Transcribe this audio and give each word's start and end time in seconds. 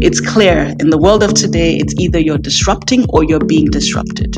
it's 0.00 0.20
clear 0.20 0.74
in 0.78 0.90
the 0.90 0.98
world 0.98 1.22
of 1.22 1.34
today, 1.34 1.74
it's 1.74 1.94
either 1.98 2.18
you're 2.18 2.38
disrupting 2.38 3.04
or 3.08 3.24
you're 3.24 3.40
being 3.40 3.66
disrupted. 3.66 4.36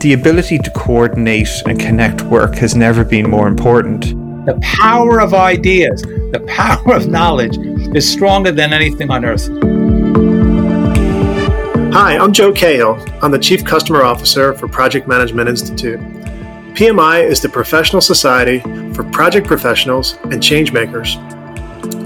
The 0.00 0.14
ability 0.14 0.58
to 0.58 0.70
coordinate 0.70 1.50
and 1.66 1.78
connect 1.78 2.22
work 2.22 2.54
has 2.56 2.74
never 2.74 3.04
been 3.04 3.28
more 3.28 3.46
important. 3.46 4.04
The 4.46 4.58
power 4.62 5.20
of 5.20 5.34
ideas, 5.34 6.02
the 6.02 6.42
power 6.48 6.94
of 6.94 7.08
knowledge 7.08 7.56
is 7.94 8.10
stronger 8.10 8.50
than 8.50 8.72
anything 8.72 9.10
on 9.10 9.24
earth. 9.24 9.48
Hi, 11.92 12.16
I'm 12.16 12.32
Joe 12.32 12.52
Cahill. 12.52 12.98
I'm 13.22 13.30
the 13.30 13.38
Chief 13.38 13.64
Customer 13.64 14.02
Officer 14.02 14.54
for 14.54 14.68
Project 14.68 15.06
Management 15.06 15.48
Institute. 15.48 16.00
PMI 16.74 17.24
is 17.24 17.40
the 17.40 17.48
professional 17.48 18.00
society 18.00 18.60
for 18.94 19.04
project 19.04 19.46
professionals 19.46 20.14
and 20.24 20.34
changemakers. 20.34 21.33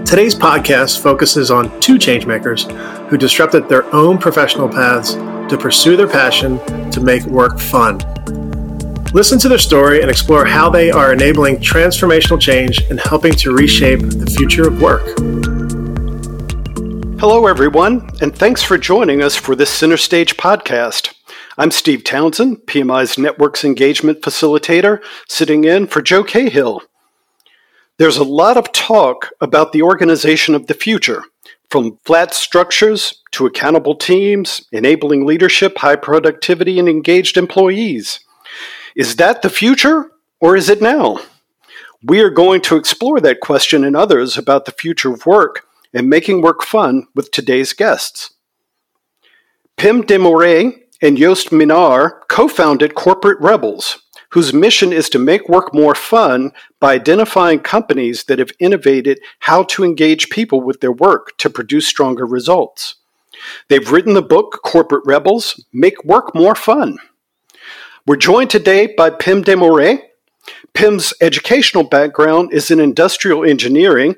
Today's 0.09 0.35
podcast 0.35 1.03
focuses 1.03 1.51
on 1.51 1.69
two 1.81 1.97
changemakers 1.97 2.65
who 3.11 3.19
disrupted 3.19 3.69
their 3.69 3.85
own 3.95 4.17
professional 4.17 4.67
paths 4.67 5.13
to 5.51 5.59
pursue 5.61 5.99
their 5.99 6.09
passion 6.09 6.59
to 6.93 7.03
make 7.03 7.23
work 7.25 7.59
fun. 7.59 7.99
Listen 9.13 9.39
to 9.39 9.51
their 9.51 9.59
story 9.59 10.01
and 10.01 10.11
explore 10.11 10.47
how 10.47 10.71
they 10.71 10.91
are 10.91 11.13
enabling 11.13 11.57
transformational 11.57 12.41
change 12.41 12.81
and 12.89 12.99
helping 12.99 13.35
to 13.35 13.55
reshape 13.55 14.01
the 14.01 14.35
future 14.35 14.67
of 14.67 14.81
work. 14.81 15.05
Hello, 17.21 17.47
everyone, 17.47 18.09
and 18.23 18.35
thanks 18.35 18.63
for 18.63 18.79
joining 18.79 19.23
us 19.23 19.37
for 19.37 19.55
this 19.55 19.69
Center 19.69 19.99
Stage 19.99 20.39
podcast. 20.39 21.13
I'm 21.59 21.71
Steve 21.71 22.03
Townsend, 22.03 22.61
PMI's 22.61 23.19
Networks 23.19 23.63
Engagement 23.63 24.23
Facilitator, 24.23 25.03
sitting 25.29 25.65
in 25.65 25.87
for 25.87 26.01
Joe 26.01 26.25
Cahill. 26.25 26.81
There's 27.99 28.17
a 28.17 28.25
lot 28.25 28.57
of 28.57 28.71
talk 28.71 29.31
about 29.41 29.73
the 29.73 29.83
organization 29.83 30.55
of 30.55 30.69
the 30.69 30.75
future, 30.75 31.25
from 31.69 31.99
flat 32.05 32.33
structures 32.33 33.23
to 33.33 33.45
accountable 33.45 33.97
teams, 33.97 34.65
enabling 34.71 35.27
leadership, 35.27 35.79
high 35.79 35.97
productivity, 35.97 36.79
and 36.79 36.89
engaged 36.89 37.37
employees. 37.37 38.21
Is 38.95 39.17
that 39.17 39.43
the 39.43 39.51
future, 39.51 40.13
or 40.41 40.55
is 40.55 40.69
it 40.69 40.81
now? 40.81 41.19
We 42.05 42.21
are 42.21 42.31
going 42.31 42.61
to 42.63 42.77
explore 42.77 43.19
that 43.21 43.41
question 43.41 43.83
and 43.83 43.97
others 43.97 44.39
about 44.39 44.65
the 44.65 44.73
future 44.73 45.13
of 45.13 45.27
work 45.27 45.67
and 45.93 46.09
making 46.09 46.41
work 46.41 46.63
fun 46.63 47.09
with 47.17 47.33
today's 47.33 47.73
guests. 47.73 48.33
Pim 49.77 50.03
de 50.03 50.19
Morree 50.19 50.85
and 51.03 51.17
Joost 51.17 51.51
Minnaar 51.51 52.21
co 52.29 52.47
founded 52.47 52.95
Corporate 52.95 53.41
Rebels, 53.41 53.99
whose 54.31 54.53
mission 54.53 54.93
is 54.93 55.09
to 55.11 55.19
make 55.19 55.49
work 55.49 55.75
more 55.75 55.95
fun 55.95 56.53
by 56.81 56.95
identifying 56.95 57.61
companies 57.61 58.25
that 58.25 58.39
have 58.39 58.53
innovated 58.59 59.19
how 59.41 59.63
to 59.63 59.85
engage 59.85 60.31
people 60.31 60.61
with 60.61 60.81
their 60.81 60.93
work 60.93 61.37
to 61.39 61.51
produce 61.51 61.87
stronger 61.87 62.27
results. 62.27 62.97
They've 63.69 63.91
written 63.91 64.15
the 64.15 64.23
book 64.23 64.61
Corporate 64.65 65.05
Rebels 65.07 65.65
Make 65.73 66.05
Work 66.05 66.35
More 66.35 66.55
Fun. 66.55 66.99
We're 68.07 68.17
joined 68.17 68.51
today 68.51 68.95
by 68.97 69.11
Pim 69.11 69.43
de 69.43 69.55
Morree. 69.55 70.03
Pim's 70.73 71.13
educational 71.21 71.85
background 71.85 72.53
is 72.53 72.71
in 72.71 72.81
industrial 72.81 73.45
engineering 73.45 74.17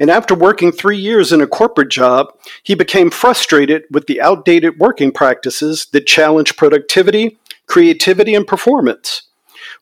and 0.00 0.10
after 0.10 0.34
working 0.34 0.72
three 0.72 0.96
years 0.96 1.30
in 1.30 1.42
a 1.42 1.46
corporate 1.46 1.90
job, 1.90 2.32
he 2.62 2.74
became 2.74 3.10
frustrated 3.10 3.84
with 3.90 4.06
the 4.06 4.20
outdated 4.20 4.78
working 4.78 5.12
practices 5.12 5.86
that 5.92 6.06
challenge 6.06 6.56
productivity, 6.56 7.38
creativity, 7.66 8.34
and 8.34 8.46
performance. 8.46 9.29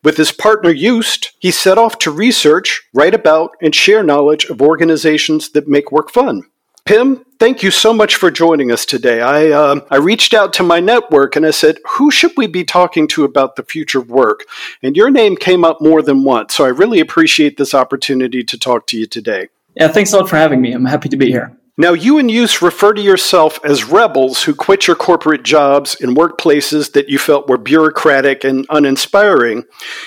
With 0.05 0.17
his 0.17 0.31
partner 0.31 0.73
Joost, 0.73 1.33
he 1.41 1.51
set 1.51 1.77
off 1.77 1.99
to 1.99 2.11
research, 2.11 2.83
write 2.95 3.15
about, 3.15 3.51
and 3.61 3.75
share 3.75 4.03
knowledge 4.03 4.45
of 4.47 4.63
organizations 4.63 5.51
that 5.51 5.67
make 5.67 5.91
work 5.91 6.11
fun. 6.11 6.43
Pim, 6.85 7.25
thank 7.39 7.63
you 7.63 7.71
so 7.71 7.93
much 7.93 8.17
for 8.17 8.31
joining 8.31 8.71
us 8.73 8.87
today. 8.87 9.21
I 9.21 9.49
uh, 9.51 9.81
I 9.91 9.97
reached 9.97 10.33
out 10.33 10.55
to 10.55 10.63
my 10.63 10.81
network 10.81 11.37
and 11.37 11.45
I 11.45 11.51
said, 11.51 11.79
who 11.87 12.11
should 12.11 12.33
we 12.37 12.47
be 12.47 12.65
talking 12.65 13.07
to 13.09 13.25
about 13.25 13.57
the 13.57 13.63
future 13.63 13.99
of 13.99 14.09
work? 14.09 14.45
And 14.83 14.97
your 14.97 15.11
name 15.11 15.37
came 15.37 15.65
up 15.65 15.83
more 15.83 16.01
than 16.01 16.25
once, 16.25 16.55
so 16.55 16.65
I 16.65 16.69
really 16.69 17.01
appreciate 17.01 17.59
this 17.59 17.75
opportunity 17.75 18.43
to 18.43 18.59
talk 18.59 18.87
to 18.87 18.97
you 18.97 19.07
today. 19.07 19.49
Yeah, 19.75 19.89
thanks 19.89 20.13
a 20.13 20.17
lot 20.17 20.31
for 20.31 20.37
having 20.37 20.63
me. 20.63 20.73
I'm 20.73 20.87
happy 20.87 21.09
to 21.11 21.17
be 21.17 21.27
here. 21.27 21.55
Now, 21.81 21.93
you 21.93 22.19
and 22.19 22.29
Joost 22.29 22.61
refer 22.61 22.93
to 22.93 23.01
yourself 23.01 23.61
as 23.65 23.85
rebels 23.85 24.43
who 24.43 24.53
quit 24.53 24.89
your 24.89 24.97
corporate 24.97 25.45
jobs 25.45 25.95
in 25.95 26.17
workplaces 26.17 26.93
that 26.93 27.09
you 27.09 27.21
felt 27.21 27.49
were 27.49 27.57
bureaucratic 27.57 28.43
and 28.43 28.67
uninspiring. 28.69 29.63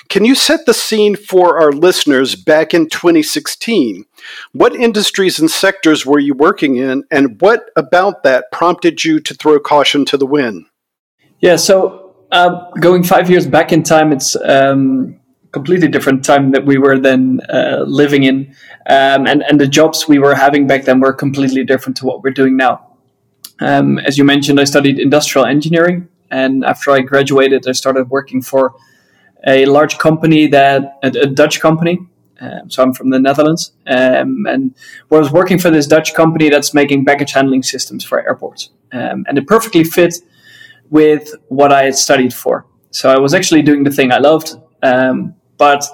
Can 0.09 0.25
you 0.25 0.35
set 0.35 0.65
the 0.65 0.73
scene 0.73 1.15
for 1.15 1.61
our 1.61 1.71
listeners 1.71 2.35
back 2.35 2.73
in 2.73 2.89
2016? 2.89 4.03
What 4.51 4.75
industries 4.75 5.39
and 5.39 5.49
sectors 5.49 6.05
were 6.05 6.19
you 6.19 6.33
working 6.33 6.75
in, 6.75 7.05
and 7.09 7.39
what 7.39 7.69
about 7.77 8.23
that 8.23 8.51
prompted 8.51 9.05
you 9.05 9.21
to 9.21 9.33
throw 9.33 9.57
caution 9.57 10.03
to 10.05 10.17
the 10.17 10.25
wind? 10.25 10.65
Yeah, 11.39 11.55
so 11.55 12.17
uh, 12.33 12.69
going 12.81 13.03
five 13.03 13.29
years 13.29 13.47
back 13.47 13.71
in 13.71 13.83
time, 13.83 14.11
it's 14.11 14.35
um, 14.35 15.20
completely 15.51 15.87
different 15.87 16.23
time 16.23 16.51
that 16.51 16.65
we 16.65 16.77
were 16.77 16.97
then 16.99 17.41
uh, 17.49 17.83
living 17.87 18.23
in, 18.23 18.55
um, 18.87 19.27
and 19.27 19.43
and 19.43 19.59
the 19.59 19.67
jobs 19.67 20.07
we 20.07 20.19
were 20.19 20.35
having 20.35 20.67
back 20.67 20.85
then 20.85 20.99
were 20.99 21.13
completely 21.13 21.63
different 21.63 21.97
to 21.97 22.05
what 22.05 22.23
we're 22.23 22.33
doing 22.33 22.57
now. 22.57 22.87
Um, 23.59 23.99
as 23.99 24.17
you 24.17 24.23
mentioned, 24.23 24.59
I 24.59 24.65
studied 24.65 24.99
industrial 24.99 25.45
engineering, 25.45 26.07
and 26.29 26.63
after 26.65 26.91
I 26.91 27.01
graduated, 27.01 27.67
I 27.67 27.73
started 27.73 28.09
working 28.09 28.41
for 28.41 28.73
a 29.45 29.65
large 29.65 29.97
company 29.97 30.47
that 30.47 30.97
a, 31.03 31.07
a 31.07 31.27
Dutch 31.27 31.59
company. 31.59 31.99
Um, 32.39 32.71
so 32.71 32.81
I'm 32.81 32.93
from 32.93 33.11
the 33.11 33.19
Netherlands, 33.19 33.71
um, 33.85 34.47
and 34.47 34.73
was 35.09 35.31
working 35.31 35.59
for 35.59 35.69
this 35.69 35.85
Dutch 35.85 36.15
company 36.15 36.49
that's 36.49 36.73
making 36.73 37.03
baggage 37.03 37.33
handling 37.33 37.61
systems 37.61 38.03
for 38.03 38.19
airports, 38.19 38.71
um, 38.93 39.25
and 39.27 39.37
it 39.37 39.45
perfectly 39.45 39.83
fit 39.83 40.15
with 40.89 41.35
what 41.49 41.71
I 41.71 41.83
had 41.83 41.95
studied 41.95 42.33
for. 42.33 42.65
So 42.89 43.11
I 43.11 43.19
was 43.19 43.33
actually 43.33 43.61
doing 43.61 43.83
the 43.83 43.91
thing 43.91 44.11
I 44.11 44.17
loved, 44.17 44.55
um, 44.81 45.35
but 45.61 45.85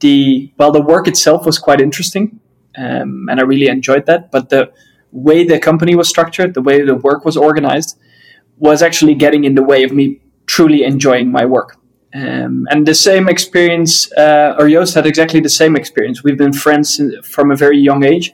the 0.00 0.52
well, 0.58 0.72
the 0.72 0.82
work 0.82 1.06
itself 1.06 1.46
was 1.46 1.56
quite 1.66 1.80
interesting, 1.80 2.40
um, 2.76 3.28
and 3.30 3.38
I 3.38 3.44
really 3.44 3.68
enjoyed 3.68 4.06
that. 4.06 4.32
But 4.32 4.48
the 4.48 4.72
way 5.12 5.46
the 5.46 5.60
company 5.60 5.94
was 5.94 6.08
structured, 6.08 6.54
the 6.54 6.64
way 6.68 6.82
the 6.82 6.96
work 6.96 7.24
was 7.24 7.36
organized, 7.36 7.96
was 8.58 8.82
actually 8.82 9.14
getting 9.14 9.44
in 9.44 9.54
the 9.54 9.62
way 9.62 9.84
of 9.84 9.92
me 9.92 10.20
truly 10.46 10.82
enjoying 10.82 11.30
my 11.30 11.44
work. 11.46 11.70
Um, 12.12 12.66
and 12.70 12.86
the 12.86 12.94
same 12.94 13.28
experience, 13.28 13.94
uh, 14.24 14.56
or 14.58 14.68
Joost 14.68 14.94
had 14.94 15.06
exactly 15.06 15.40
the 15.40 15.54
same 15.62 15.74
experience. 15.76 16.24
We've 16.24 16.38
been 16.44 16.52
friends 16.52 17.00
from 17.22 17.52
a 17.52 17.56
very 17.64 17.78
young 17.78 18.04
age, 18.04 18.32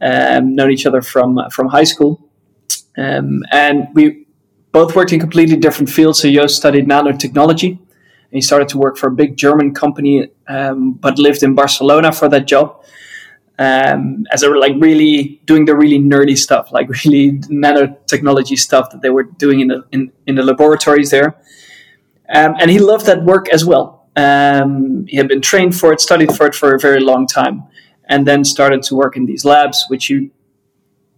um, 0.00 0.56
known 0.56 0.70
each 0.72 0.86
other 0.86 1.02
from 1.12 1.38
from 1.56 1.68
high 1.68 1.88
school, 1.92 2.12
um, 3.04 3.28
and 3.52 3.76
we 3.94 4.26
both 4.72 4.90
worked 4.96 5.12
in 5.12 5.20
completely 5.20 5.58
different 5.66 5.90
fields. 5.96 6.18
So 6.20 6.28
Joost 6.36 6.56
studied 6.56 6.86
nanotechnology, 6.88 7.78
he 8.30 8.40
started 8.40 8.68
to 8.68 8.78
work 8.78 8.96
for 8.96 9.08
a 9.08 9.10
big 9.10 9.36
German 9.36 9.74
company, 9.74 10.28
um, 10.48 10.92
but 10.92 11.18
lived 11.18 11.42
in 11.42 11.54
Barcelona 11.54 12.12
for 12.12 12.28
that 12.28 12.46
job. 12.46 12.84
Um, 13.58 14.24
as 14.32 14.42
a 14.42 14.48
like 14.48 14.72
really 14.78 15.40
doing 15.44 15.66
the 15.66 15.76
really 15.76 15.98
nerdy 15.98 16.36
stuff, 16.36 16.72
like 16.72 16.88
really 17.04 17.32
nanotechnology 17.32 18.58
stuff 18.58 18.90
that 18.90 19.02
they 19.02 19.10
were 19.10 19.24
doing 19.24 19.60
in 19.60 19.68
the 19.68 19.84
in, 19.92 20.12
in 20.26 20.36
the 20.36 20.42
laboratories 20.42 21.10
there. 21.10 21.36
Um, 22.32 22.54
and 22.60 22.70
he 22.70 22.78
loved 22.78 23.06
that 23.06 23.24
work 23.24 23.48
as 23.50 23.64
well. 23.64 24.08
Um, 24.16 25.06
he 25.06 25.16
had 25.16 25.28
been 25.28 25.40
trained 25.40 25.76
for 25.76 25.92
it, 25.92 26.00
studied 26.00 26.32
for 26.32 26.46
it 26.46 26.54
for 26.54 26.74
a 26.74 26.78
very 26.78 27.00
long 27.00 27.26
time, 27.26 27.64
and 28.04 28.26
then 28.26 28.44
started 28.44 28.82
to 28.84 28.94
work 28.94 29.16
in 29.16 29.26
these 29.26 29.44
labs, 29.44 29.84
which 29.88 30.06
he 30.06 30.30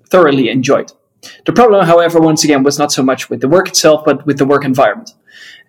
thoroughly 0.08 0.48
enjoyed. 0.48 0.92
The 1.46 1.52
problem, 1.52 1.86
however, 1.86 2.20
once 2.20 2.44
again, 2.44 2.62
was 2.62 2.78
not 2.78 2.92
so 2.92 3.02
much 3.02 3.30
with 3.30 3.40
the 3.40 3.48
work 3.48 3.68
itself, 3.68 4.04
but 4.04 4.26
with 4.26 4.38
the 4.38 4.44
work 4.44 4.64
environment. 4.64 5.12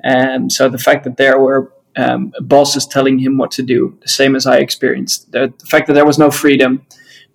And 0.04 0.52
so 0.52 0.70
the 0.70 0.78
fact 0.78 1.04
that 1.06 1.18
there 1.18 1.40
were 1.40 1.72
um, 1.96 2.34
bosses 2.42 2.86
telling 2.86 3.20
him 3.20 3.38
what 3.38 3.52
to 3.52 3.64
do, 3.64 3.98
the 4.02 4.10
same 4.10 4.36
as 4.36 4.46
I 4.46 4.58
experienced, 4.58 5.32
the, 5.32 5.54
the 5.58 5.66
fact 5.66 5.88
that 5.88 5.94
there 5.94 6.06
was 6.06 6.20
no 6.20 6.32
freedom 6.32 6.86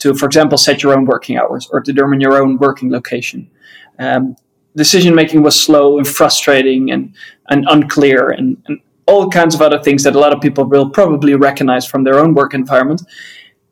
to, 0.01 0.15
for 0.15 0.27
example, 0.27 0.59
set 0.59 0.83
your 0.83 0.95
own 0.95 1.05
working 1.07 1.39
hours 1.39 1.69
or 1.73 1.81
determine 1.81 2.21
your 2.21 2.41
own 2.43 2.59
working 2.59 2.91
location. 2.91 3.51
Um, 3.99 4.37
decision 4.77 5.15
making 5.15 5.43
was 5.43 5.61
slow 5.61 5.99
and 5.99 6.07
frustrating 6.07 6.91
and, 6.91 7.15
and 7.49 7.67
unclear 7.69 8.31
and, 8.31 8.63
and 8.67 8.81
all 9.07 9.31
kinds 9.31 9.55
of 9.55 9.63
other 9.63 9.83
things 9.83 10.05
that 10.05 10.15
a 10.15 10.19
lot 10.19 10.33
of 10.33 10.41
people 10.41 10.65
will 10.65 10.91
probably 10.91 11.35
recognize 11.35 11.87
from 11.87 12.05
their 12.05 12.19
own 12.19 12.35
work 12.35 12.55
environment. 12.55 13.03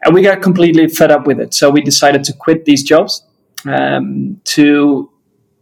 And 0.03 0.15
we 0.15 0.23
got 0.23 0.41
completely 0.43 0.89
fed 0.89 1.11
up 1.11 1.27
with 1.27 1.39
it. 1.39 1.53
So 1.53 1.71
we 1.71 1.83
decided 1.83 2.25
to 2.25 2.33
quit 2.33 2.65
these 2.65 2.83
jobs 2.83 3.23
um, 3.67 4.41
to 4.45 5.11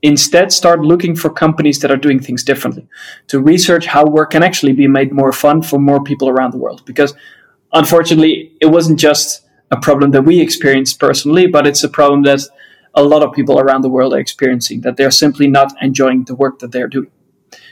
Instead, 0.04 0.52
start 0.52 0.80
looking 0.80 1.16
for 1.16 1.30
companies 1.30 1.78
that 1.80 1.90
are 1.90 1.96
doing 1.96 2.20
things 2.20 2.44
differently 2.44 2.86
to 3.26 3.40
research 3.40 3.86
how 3.86 4.04
work 4.04 4.32
can 4.32 4.42
actually 4.42 4.74
be 4.74 4.86
made 4.86 5.10
more 5.10 5.32
fun 5.32 5.62
for 5.62 5.78
more 5.78 6.04
people 6.04 6.28
around 6.28 6.52
the 6.52 6.58
world. 6.58 6.84
Because 6.84 7.14
unfortunately, 7.72 8.52
it 8.60 8.66
wasn't 8.66 8.98
just 8.98 9.46
a 9.70 9.78
problem 9.78 10.10
that 10.10 10.20
we 10.20 10.40
experienced 10.40 11.00
personally, 11.00 11.46
but 11.46 11.66
it's 11.66 11.82
a 11.82 11.88
problem 11.88 12.22
that 12.24 12.40
a 12.94 13.02
lot 13.02 13.22
of 13.22 13.32
people 13.32 13.58
around 13.58 13.80
the 13.80 13.88
world 13.88 14.12
are 14.12 14.18
experiencing, 14.18 14.82
that 14.82 14.98
they're 14.98 15.10
simply 15.10 15.46
not 15.46 15.72
enjoying 15.80 16.24
the 16.24 16.34
work 16.34 16.58
that 16.58 16.70
they're 16.70 16.86
doing. 16.86 17.10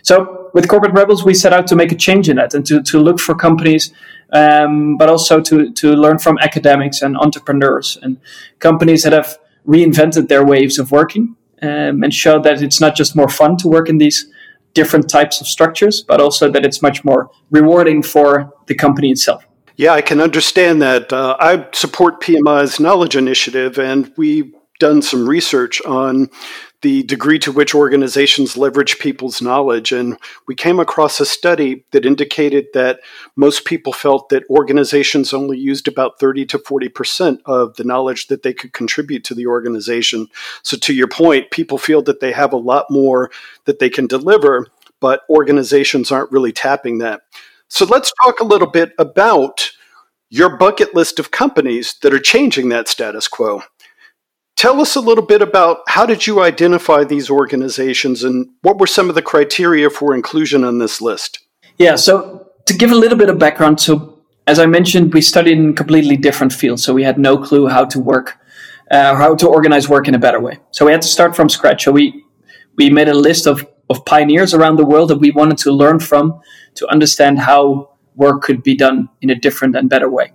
So, 0.01 0.51
with 0.55 0.69
Corporate 0.69 0.95
Rebels, 0.95 1.25
we 1.25 1.35
set 1.35 1.53
out 1.53 1.67
to 1.67 1.77
make 1.77 1.93
a 1.93 1.97
change 1.97 2.31
in 2.31 2.37
that 2.37 2.55
and 2.55 2.65
to, 2.65 2.83
to 2.83 2.99
look 2.99 3.21
for 3.21 3.35
companies, 3.35 3.93
um, 4.33 4.97
but 4.97 5.11
also 5.11 5.43
to, 5.43 5.71
to 5.73 5.93
learn 5.95 6.19
from 6.19 6.39
academics 6.39 7.03
and 7.03 7.15
entrepreneurs 7.19 7.99
and 8.01 8.19
companies 8.59 9.03
that 9.03 9.13
have 9.13 9.39
reinvented 9.69 10.29
their 10.29 10.45
ways 10.47 10.79
of 10.79 10.91
working 10.91 11.37
um, 11.63 12.03
and 12.03 12.13
show 12.13 12.41
that 12.41 12.63
it's 12.63 12.81
not 12.81 12.95
just 12.95 13.17
more 13.17 13.29
fun 13.29 13.57
to 13.59 13.69
work 13.69 13.89
in 13.89 13.99
these 13.99 14.27
different 14.75 15.09
types 15.09 15.41
of 15.41 15.47
structures, 15.47 16.03
but 16.03 16.21
also 16.21 16.51
that 16.51 16.65
it's 16.65 16.83
much 16.83 17.05
more 17.05 17.31
rewarding 17.51 18.03
for 18.03 18.53
the 18.67 18.75
company 18.75 19.11
itself. 19.11 19.45
Yeah, 19.77 19.93
I 19.93 20.03
can 20.03 20.21
understand 20.21 20.83
that. 20.83 21.13
Uh, 21.13 21.37
I 21.39 21.67
support 21.73 22.21
PMI's 22.21 22.79
knowledge 22.79 23.17
initiative, 23.17 23.79
and 23.79 24.13
we've 24.17 24.53
done 24.79 25.03
some 25.03 25.29
research 25.29 25.81
on 25.83 26.29
the 26.83 27.05
degree 27.05 27.39
to 27.39 27.53
which 27.53 27.75
organizations 27.75 28.57
leverage 28.57 28.99
people's 28.99 29.41
knowledge. 29.41 29.93
And 29.93 30.19
we 30.47 30.55
came 30.55 30.81
across 30.81 31.21
a 31.21 31.27
study 31.27 31.85
that 31.93 32.05
indicated 32.05 32.67
that 32.75 33.01
most 33.37 33.65
people 33.65 33.93
felt 33.93 34.29
that 34.29 34.43
organizations 34.51 35.33
only 35.33 35.57
used 35.57 35.87
about 35.87 36.19
30 36.19 36.45
to 36.47 36.59
40% 36.59 37.39
of 37.47 37.77
the 37.77 37.85
knowledge 37.85 38.27
that 38.27 38.43
they 38.43 38.53
could 38.53 38.73
contribute 38.73 39.23
to 39.25 39.35
the 39.35 39.47
organization. 39.47 40.27
So, 40.63 40.77
to 40.79 40.93
your 40.93 41.09
point, 41.09 41.53
people 41.53 41.79
feel 41.79 42.03
that 42.03 42.21
they 42.21 42.33
have 42.33 42.53
a 42.53 42.57
lot 42.57 42.87
more 42.91 43.31
that 43.65 43.79
they 43.79 43.89
can 43.89 44.09
deliver, 44.09 44.67
but 45.01 45.23
organizations 45.31 46.11
aren't 46.11 46.33
really 46.33 46.53
tapping 46.53 46.99
that. 46.99 47.23
So, 47.69 47.87
let's 47.87 48.13
talk 48.25 48.41
a 48.41 48.45
little 48.45 48.71
bit 48.71 48.93
about 48.99 49.71
your 50.31 50.57
bucket 50.57 50.95
list 50.95 51.21
of 51.21 51.31
companies 51.31 51.95
that 52.03 52.13
are 52.13 52.19
changing 52.19 52.71
that 52.71 52.89
status 52.89 53.29
quo. 53.29 53.63
Tell 54.63 54.81
us 54.81 54.95
a 54.95 55.01
little 55.01 55.27
bit 55.27 55.43
about 55.43 55.79
how 55.89 56.07
did 56.07 56.25
you 56.25 56.41
identify 56.41 57.03
these 57.03 57.29
organizations 57.29 58.23
and 58.23 58.47
what 58.61 58.79
were 58.79 58.87
some 58.87 59.09
of 59.09 59.17
the 59.17 59.21
criteria 59.21 59.91
for 59.91 60.15
inclusion 60.15 60.63
on 60.63 60.79
this 60.79 61.01
list? 61.01 61.41
Yeah, 61.79 61.97
so 61.97 62.47
to 62.67 62.73
give 62.73 62.93
a 62.93 62.95
little 62.95 63.19
bit 63.19 63.29
of 63.29 63.41
background, 63.41 63.81
so 63.81 64.21
as 64.47 64.61
I 64.61 64.67
mentioned, 64.67 65.13
we 65.13 65.21
studied 65.21 65.59
in 65.59 65.75
completely 65.75 66.17
different 66.17 66.53
fields, 66.53 66.85
so 66.85 66.95
we 66.95 67.03
had 67.03 67.19
no 67.19 67.39
clue 67.39 67.67
how 67.67 67.87
to 67.87 67.99
work, 67.99 68.39
uh, 68.93 69.17
how 69.17 69.35
to 69.35 69.49
organize 69.49 69.89
work 69.89 70.07
in 70.07 70.15
a 70.15 70.19
better 70.21 70.39
way. 70.39 70.61
So 70.71 70.87
we 70.87 70.93
had 70.93 71.03
to 71.03 71.09
start 71.09 71.35
from 71.35 71.49
scratch. 71.49 71.83
So 71.83 71.91
we 71.91 72.25
we 72.77 72.89
made 72.89 73.09
a 73.09 73.15
list 73.15 73.49
of 73.49 73.67
of 73.91 74.05
pioneers 74.05 74.55
around 74.55 74.77
the 74.77 74.87
world 74.87 75.11
that 75.11 75.19
we 75.19 75.33
wanted 75.33 75.59
to 75.59 75.73
learn 75.73 75.99
from 75.99 76.41
to 76.77 76.87
understand 76.87 77.41
how 77.41 77.97
work 78.15 78.43
could 78.43 78.63
be 78.63 78.77
done 78.77 79.09
in 79.23 79.29
a 79.29 79.35
different 79.35 79.75
and 79.75 79.91
better 79.91 80.09
way. 80.09 80.33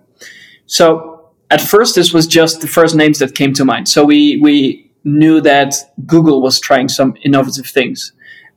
So 0.66 1.17
at 1.50 1.62
first 1.62 1.96
this 1.96 2.14
was 2.14 2.28
just 2.28 2.62
the 2.62 2.68
first 2.68 2.96
names 2.96 3.20
that 3.20 3.36
came 3.36 3.54
to 3.54 3.66
mind. 3.66 3.88
So 3.88 4.04
we 4.04 4.38
we 4.42 4.92
knew 5.04 5.42
that 5.42 5.76
Google 6.06 6.42
was 6.42 6.60
trying 6.60 6.90
some 6.90 7.16
innovative 7.24 7.68
things. 7.68 8.12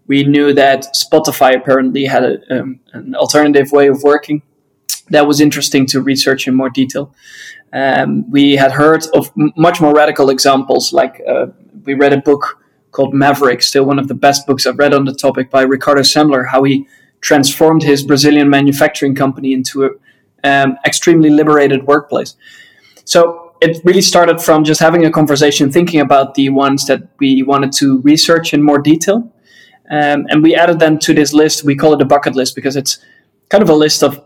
We 0.07 0.25
knew 0.25 0.53
that 0.55 0.87
Spotify 0.95 1.55
apparently 1.55 2.05
had 2.05 2.25
a, 2.25 2.61
um, 2.61 2.81
an 2.93 3.15
alternative 3.15 3.71
way 3.71 3.87
of 3.87 4.03
working 4.03 4.43
that 5.11 5.27
was 5.27 5.41
interesting 5.41 5.87
to 5.87 6.01
research 6.01 6.49
in 6.49 6.55
more 6.55 6.71
detail. 6.71 7.15
Um, 7.73 8.29
we 8.31 8.57
had 8.57 8.73
heard 8.73 9.05
of 9.15 9.31
m- 9.39 9.53
much 9.57 9.81
more 9.81 9.95
radical 9.95 10.31
examples, 10.31 10.93
like 10.93 11.23
uh, 11.29 11.47
we 11.85 11.95
read 11.95 12.13
a 12.13 12.21
book 12.21 12.61
called 12.91 13.15
Maverick, 13.15 13.63
still 13.63 13.85
one 13.85 13.99
of 13.99 14.09
the 14.09 14.15
best 14.15 14.47
books 14.47 14.67
I've 14.67 14.79
read 14.79 14.95
on 14.95 15.05
the 15.05 15.15
topic 15.15 15.51
by 15.51 15.63
Ricardo 15.63 16.03
Semler, 16.03 16.49
how 16.49 16.65
he 16.65 16.87
transformed 17.21 17.83
his 17.83 18.03
Brazilian 18.03 18.49
manufacturing 18.51 19.15
company 19.15 19.53
into 19.53 19.99
an 20.43 20.71
um, 20.71 20.79
extremely 20.85 21.31
liberated 21.31 21.87
workplace. 21.87 22.35
So 23.11 23.57
it 23.61 23.85
really 23.85 24.03
started 24.03 24.41
from 24.41 24.63
just 24.63 24.79
having 24.79 25.05
a 25.05 25.11
conversation, 25.11 25.73
thinking 25.73 26.01
about 26.01 26.35
the 26.35 26.49
ones 26.49 26.87
that 26.87 27.03
we 27.19 27.43
wanted 27.43 27.73
to 27.73 28.01
research 28.03 28.55
in 28.55 28.63
more 28.63 28.79
detail. 28.79 29.29
Um, 29.91 30.27
and 30.29 30.45
we 30.45 30.55
added 30.55 30.79
them 30.79 30.97
to 31.01 31.13
this 31.13 31.33
list. 31.33 31.65
We 31.65 31.75
call 31.75 31.93
it 31.93 32.01
a 32.01 32.05
bucket 32.05 32.37
list 32.37 32.55
because 32.55 32.77
it's 32.77 33.01
kind 33.49 33.63
of 33.65 33.69
a 33.69 33.75
list 33.75 34.05
of 34.05 34.25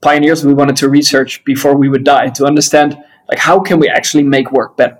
pioneers 0.00 0.46
we 0.46 0.54
wanted 0.54 0.76
to 0.76 0.88
research 0.88 1.44
before 1.44 1.76
we 1.76 1.90
would 1.90 2.04
die 2.04 2.28
to 2.30 2.46
understand 2.46 2.96
like 3.28 3.38
how 3.38 3.60
can 3.60 3.78
we 3.78 3.86
actually 3.90 4.22
make 4.22 4.50
work 4.50 4.78
better. 4.78 4.96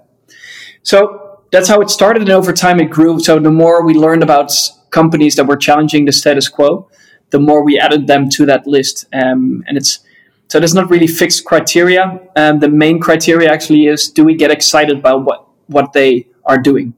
So 0.82 1.40
that's 1.52 1.68
how 1.68 1.80
it 1.80 1.88
started, 1.88 2.20
and 2.20 2.30
over 2.30 2.52
time 2.52 2.80
it 2.80 2.90
grew. 2.90 3.18
So 3.18 3.38
the 3.38 3.50
more 3.50 3.82
we 3.82 3.94
learned 3.94 4.22
about 4.22 4.52
companies 4.90 5.36
that 5.36 5.46
were 5.46 5.56
challenging 5.56 6.04
the 6.04 6.12
status 6.12 6.50
quo, 6.50 6.90
the 7.30 7.38
more 7.38 7.64
we 7.64 7.78
added 7.78 8.08
them 8.08 8.28
to 8.36 8.44
that 8.44 8.66
list. 8.66 9.06
Um, 9.10 9.64
and 9.66 9.78
it's 9.78 10.00
so 10.52 10.60
there's 10.60 10.74
not 10.74 10.90
really 10.90 11.06
fixed 11.06 11.46
criteria. 11.46 12.20
Um, 12.36 12.58
the 12.58 12.68
main 12.68 13.00
criteria 13.00 13.50
actually 13.50 13.86
is: 13.86 14.10
do 14.10 14.22
we 14.22 14.34
get 14.34 14.50
excited 14.50 14.98
about 14.98 15.24
what 15.24 15.46
what 15.68 15.94
they 15.94 16.26
are 16.44 16.58
doing? 16.58 16.92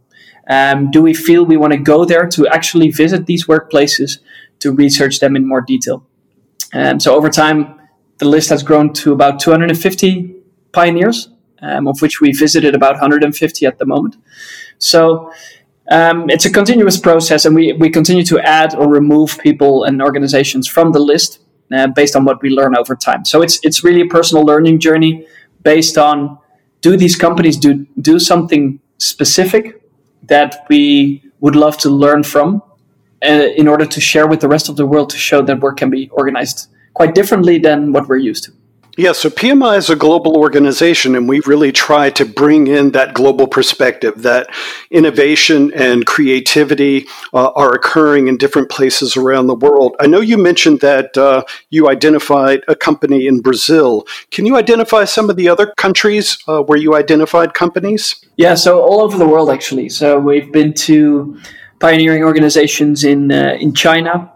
Um, 0.50 0.90
do 0.90 1.00
we 1.00 1.14
feel 1.14 1.46
we 1.46 1.56
want 1.56 1.72
to 1.72 1.78
go 1.78 2.04
there 2.04 2.26
to 2.30 2.48
actually 2.48 2.90
visit 2.90 3.26
these 3.26 3.46
workplaces 3.46 4.18
to 4.58 4.72
research 4.72 5.20
them 5.20 5.36
in 5.36 5.46
more 5.46 5.60
detail? 5.60 6.04
And 6.72 7.00
so 7.00 7.14
over 7.14 7.30
time, 7.30 7.78
the 8.18 8.24
list 8.24 8.50
has 8.50 8.64
grown 8.64 8.92
to 8.94 9.12
about 9.12 9.38
250 9.38 10.34
pioneers, 10.72 11.28
um, 11.62 11.86
of 11.86 12.02
which 12.02 12.20
we 12.20 12.32
visited 12.32 12.74
about 12.74 12.94
150 12.94 13.66
at 13.66 13.78
the 13.78 13.86
moment. 13.86 14.16
So 14.78 15.32
um, 15.92 16.28
it's 16.28 16.44
a 16.44 16.50
continuous 16.50 16.98
process, 16.98 17.44
and 17.44 17.54
we, 17.54 17.72
we 17.74 17.88
continue 17.88 18.24
to 18.24 18.40
add 18.40 18.74
or 18.74 18.88
remove 18.88 19.38
people 19.38 19.84
and 19.84 20.02
organizations 20.02 20.66
from 20.66 20.90
the 20.90 20.98
list 20.98 21.38
uh, 21.72 21.86
based 21.88 22.16
on 22.16 22.24
what 22.24 22.42
we 22.42 22.50
learn 22.50 22.76
over 22.76 22.94
time. 22.94 23.24
So 23.24 23.42
it's 23.42 23.58
it's 23.62 23.84
really 23.84 24.02
a 24.02 24.06
personal 24.06 24.44
learning 24.44 24.80
journey 24.80 25.26
based 25.62 25.96
on 25.98 26.38
do 26.80 26.96
these 26.96 27.16
companies 27.16 27.56
do 27.56 27.86
do 28.00 28.18
something 28.18 28.80
specific 28.98 29.82
that 30.24 30.66
we 30.68 31.22
would 31.40 31.56
love 31.56 31.76
to 31.78 31.90
learn 31.90 32.22
from 32.22 32.62
uh, 33.24 33.48
in 33.56 33.68
order 33.68 33.86
to 33.86 34.00
share 34.00 34.26
with 34.26 34.40
the 34.40 34.48
rest 34.48 34.68
of 34.68 34.76
the 34.76 34.86
world 34.86 35.10
to 35.10 35.16
show 35.16 35.42
that 35.42 35.60
work 35.60 35.76
can 35.76 35.90
be 35.90 36.08
organized 36.10 36.68
quite 36.94 37.14
differently 37.14 37.58
than 37.58 37.92
what 37.92 38.08
we're 38.08 38.16
used 38.16 38.44
to. 38.44 38.52
Yeah, 38.96 39.10
so 39.10 39.28
PMI 39.28 39.78
is 39.78 39.90
a 39.90 39.96
global 39.96 40.36
organization, 40.36 41.16
and 41.16 41.28
we 41.28 41.40
really 41.40 41.72
try 41.72 42.10
to 42.10 42.24
bring 42.24 42.68
in 42.68 42.92
that 42.92 43.12
global 43.12 43.48
perspective 43.48 44.22
that 44.22 44.48
innovation 44.88 45.72
and 45.74 46.06
creativity 46.06 47.06
uh, 47.32 47.50
are 47.56 47.74
occurring 47.74 48.28
in 48.28 48.36
different 48.36 48.70
places 48.70 49.16
around 49.16 49.48
the 49.48 49.54
world. 49.56 49.96
I 49.98 50.06
know 50.06 50.20
you 50.20 50.38
mentioned 50.38 50.80
that 50.80 51.16
uh, 51.16 51.42
you 51.70 51.88
identified 51.88 52.60
a 52.68 52.76
company 52.76 53.26
in 53.26 53.40
Brazil. 53.40 54.06
Can 54.30 54.46
you 54.46 54.56
identify 54.56 55.04
some 55.06 55.28
of 55.28 55.34
the 55.34 55.48
other 55.48 55.72
countries 55.76 56.38
uh, 56.46 56.62
where 56.62 56.78
you 56.78 56.94
identified 56.94 57.52
companies? 57.52 58.24
Yeah, 58.36 58.54
so 58.54 58.80
all 58.80 59.00
over 59.00 59.18
the 59.18 59.26
world, 59.26 59.50
actually. 59.50 59.88
So 59.88 60.20
we've 60.20 60.52
been 60.52 60.72
to 60.72 61.36
pioneering 61.80 62.22
organizations 62.22 63.02
in, 63.02 63.32
uh, 63.32 63.56
in 63.58 63.74
China, 63.74 64.32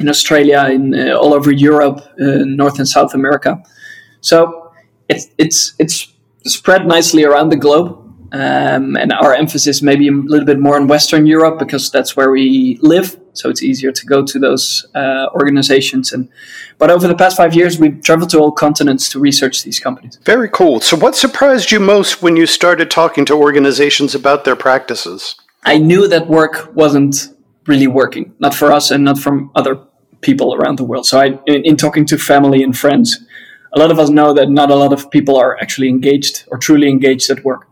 in 0.00 0.08
Australia, 0.08 0.68
in 0.70 0.94
uh, 0.98 1.14
all 1.14 1.34
over 1.34 1.52
Europe, 1.52 2.00
uh, 2.18 2.44
North 2.46 2.78
and 2.78 2.88
South 2.88 3.12
America. 3.12 3.62
So 4.22 4.72
it's 5.08 5.28
it's 5.36 5.74
it's 5.78 6.12
spread 6.44 6.86
nicely 6.86 7.24
around 7.24 7.50
the 7.50 7.56
globe. 7.56 7.98
Um, 8.34 8.96
and 8.96 9.12
our 9.12 9.34
emphasis 9.34 9.82
maybe 9.82 10.08
a 10.08 10.12
little 10.12 10.46
bit 10.46 10.58
more 10.58 10.78
in 10.78 10.86
Western 10.86 11.26
Europe 11.26 11.58
because 11.58 11.90
that's 11.90 12.16
where 12.16 12.30
we 12.30 12.78
live. 12.80 13.20
So 13.34 13.50
it's 13.50 13.62
easier 13.62 13.92
to 13.92 14.06
go 14.06 14.24
to 14.24 14.38
those 14.38 14.86
uh, 14.94 15.26
organizations. 15.34 16.14
And 16.14 16.30
but 16.78 16.90
over 16.90 17.06
the 17.06 17.14
past 17.14 17.36
five 17.36 17.52
years, 17.52 17.78
we've 17.78 18.02
traveled 18.02 18.30
to 18.30 18.38
all 18.38 18.50
continents 18.50 19.10
to 19.10 19.20
research 19.20 19.64
these 19.64 19.78
companies. 19.78 20.18
Very 20.24 20.48
cool. 20.48 20.80
So 20.80 20.96
what 20.96 21.14
surprised 21.14 21.72
you 21.72 21.80
most 21.80 22.22
when 22.22 22.36
you 22.36 22.46
started 22.46 22.90
talking 22.90 23.26
to 23.26 23.34
organizations 23.34 24.14
about 24.14 24.44
their 24.44 24.56
practices? 24.56 25.36
I 25.64 25.76
knew 25.76 26.08
that 26.08 26.26
work 26.26 26.70
wasn't 26.74 27.28
really 27.66 27.86
working, 27.86 28.34
not 28.38 28.54
for 28.54 28.72
us 28.72 28.90
and 28.90 29.04
not 29.04 29.18
from 29.18 29.50
other 29.54 29.78
people 30.22 30.54
around 30.54 30.78
the 30.78 30.84
world. 30.84 31.06
So 31.06 31.20
I, 31.20 31.38
in, 31.46 31.62
in 31.64 31.76
talking 31.76 32.06
to 32.06 32.16
family 32.16 32.62
and 32.62 32.76
friends, 32.76 33.18
a 33.74 33.78
lot 33.78 33.90
of 33.90 33.98
us 33.98 34.10
know 34.10 34.34
that 34.34 34.50
not 34.50 34.70
a 34.70 34.76
lot 34.76 34.92
of 34.92 35.10
people 35.10 35.36
are 35.36 35.58
actually 35.58 35.88
engaged 35.88 36.44
or 36.48 36.58
truly 36.58 36.88
engaged 36.88 37.30
at 37.30 37.44
work. 37.44 37.68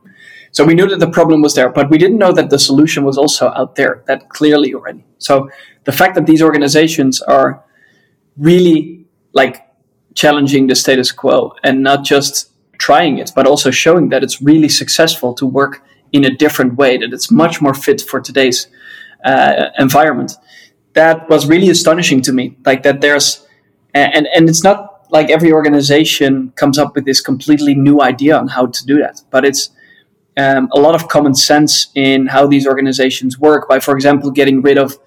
So 0.52 0.64
we 0.64 0.75
knew 0.75 0.88
that 0.88 0.99
the 0.99 1.11
problem 1.11 1.42
was 1.42 1.54
there, 1.54 1.69
but 1.69 1.90
we 1.90 1.99
didn't 1.99 2.19
know 2.19 2.33
that 2.33 2.50
the 2.50 2.59
solution 2.59 3.04
was 3.04 3.16
also 3.16 3.49
out 3.54 3.76
there 3.76 4.02
that 4.07 4.28
clearly 4.30 4.75
already. 4.75 5.04
So 5.19 5.49
the 5.85 5.92
fact 5.92 6.14
that 6.16 6.26
these 6.26 6.42
organizations 6.42 7.21
are 7.23 7.62
really 8.37 9.07
like 9.33 9.66
challenging 10.14 10.66
the 10.66 10.75
status 10.75 11.12
quo 11.12 11.54
and 11.62 11.83
not 11.83 12.04
just 12.04 12.50
trying 12.78 13.19
it, 13.19 13.30
but 13.37 13.47
also 13.47 13.71
showing 13.71 14.09
that 14.09 14.25
it's 14.25 14.42
really 14.42 14.69
successful 14.69 15.35
to 15.35 15.47
work 15.47 15.85
in 16.12 16.25
a 16.25 16.35
different 16.35 16.75
way, 16.75 16.97
that 16.97 17.12
it's 17.12 17.30
much 17.30 17.61
more 17.62 17.75
fit 17.75 18.00
for 18.00 18.21
today's 18.21 18.66
uh, 19.25 19.66
environment. 19.78 20.33
That 20.95 21.28
was 21.28 21.47
really 21.47 21.71
astonishing 21.71 22.23
to 22.23 22.33
me. 22.33 22.57
Like 22.64 22.83
that 22.83 23.00
there's, 23.00 23.47
and, 23.95 24.26
and 24.35 24.49
it's 24.49 24.64
not 24.64 24.89
like 25.11 25.31
every 25.31 25.52
organization 25.52 26.52
comes 26.57 26.79
up 26.79 26.95
with 26.95 27.05
this 27.05 27.21
completely 27.21 27.75
new 27.75 28.00
idea 28.00 28.37
on 28.37 28.49
how 28.49 28.67
to 28.67 28.87
do 28.87 28.99
that. 28.99 29.21
But 29.31 29.45
it's 29.45 29.71
um, 30.37 30.69
a 30.73 30.81
lot 30.81 30.95
of 30.95 31.09
common 31.09 31.35
sense 31.35 31.88
in 31.95 32.26
how 32.26 32.47
these 32.47 32.67
organizations 32.67 33.38
work 33.38 33.69
by, 33.69 33.81
for 33.81 33.95
example, 33.95 34.31
getting 34.31 34.62
rid 34.62 34.79
of 34.79 34.99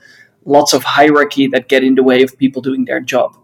lots 0.45 0.74
of 0.74 0.83
hierarchy 0.83 1.48
that 1.48 1.69
get 1.69 1.83
in 1.83 1.95
the 1.95 2.03
way 2.03 2.22
of 2.22 2.38
people 2.38 2.62
doing 2.62 2.86
their 2.86 3.00
job. 3.00 3.36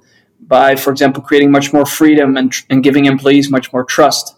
By, 0.41 0.75
for 0.75 0.91
example, 0.91 1.21
creating 1.21 1.51
much 1.51 1.73
more 1.73 1.85
freedom 1.85 2.37
and, 2.37 2.53
and 2.69 2.83
giving 2.83 3.05
employees 3.05 3.49
much 3.49 3.71
more 3.73 3.83
trust, 3.83 4.35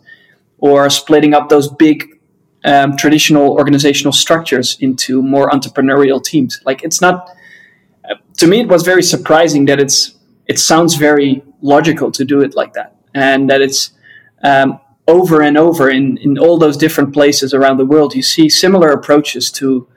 or 0.57 0.89
splitting 0.89 1.33
up 1.33 1.49
those 1.49 1.67
big 1.67 2.19
um, 2.63 2.95
traditional 2.95 3.51
organizational 3.51 4.13
structures 4.13 4.77
into 4.79 5.21
more 5.21 5.49
entrepreneurial 5.49 6.23
teams. 6.23 6.61
Like 6.65 6.83
it's 6.83 7.01
not. 7.01 7.29
Uh, 8.09 8.15
to 8.37 8.47
me, 8.47 8.61
it 8.61 8.67
was 8.67 8.83
very 8.83 9.03
surprising 9.03 9.65
that 9.65 9.79
it's. 9.79 10.17
It 10.47 10.59
sounds 10.59 10.95
very 10.95 11.43
logical 11.61 12.11
to 12.11 12.25
do 12.25 12.41
it 12.41 12.55
like 12.55 12.73
that, 12.73 12.95
and 13.13 13.49
that 13.49 13.61
it's 13.61 13.91
um, 14.43 14.79
over 15.07 15.41
and 15.41 15.57
over 15.57 15.89
in 15.89 16.17
in 16.17 16.37
all 16.37 16.57
those 16.57 16.77
different 16.77 17.13
places 17.13 17.53
around 17.53 17.77
the 17.77 17.85
world. 17.85 18.15
You 18.15 18.23
see 18.23 18.49
similar 18.49 18.89
approaches 18.89 19.51
to 19.51 19.87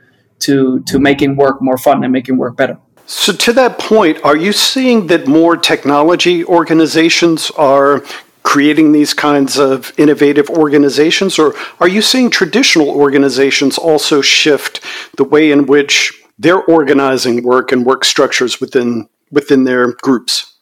to 0.40 0.80
to 0.80 0.98
making 0.98 1.36
work 1.36 1.60
more 1.60 1.78
fun 1.78 2.04
and 2.04 2.12
making 2.12 2.36
work 2.36 2.56
better. 2.56 2.78
So, 3.06 3.32
to 3.32 3.52
that 3.52 3.78
point, 3.78 4.18
are 4.24 4.36
you 4.36 4.52
seeing 4.52 5.08
that 5.08 5.26
more 5.26 5.56
technology 5.56 6.44
organizations 6.44 7.50
are 7.50 8.02
creating 8.44 8.92
these 8.92 9.12
kinds 9.12 9.58
of 9.58 9.92
innovative 9.98 10.48
organizations, 10.50 11.38
or 11.38 11.54
are 11.80 11.88
you 11.88 12.00
seeing 12.00 12.30
traditional 12.30 12.88
organizations 12.88 13.76
also 13.76 14.20
shift 14.20 14.80
the 15.16 15.24
way 15.24 15.50
in 15.50 15.66
which 15.66 16.22
they're 16.38 16.62
organizing 16.62 17.42
work 17.42 17.72
and 17.72 17.84
work 17.84 18.04
structures 18.04 18.60
within 18.60 19.08
within 19.30 19.64
their 19.64 19.92
groups? 19.92 20.53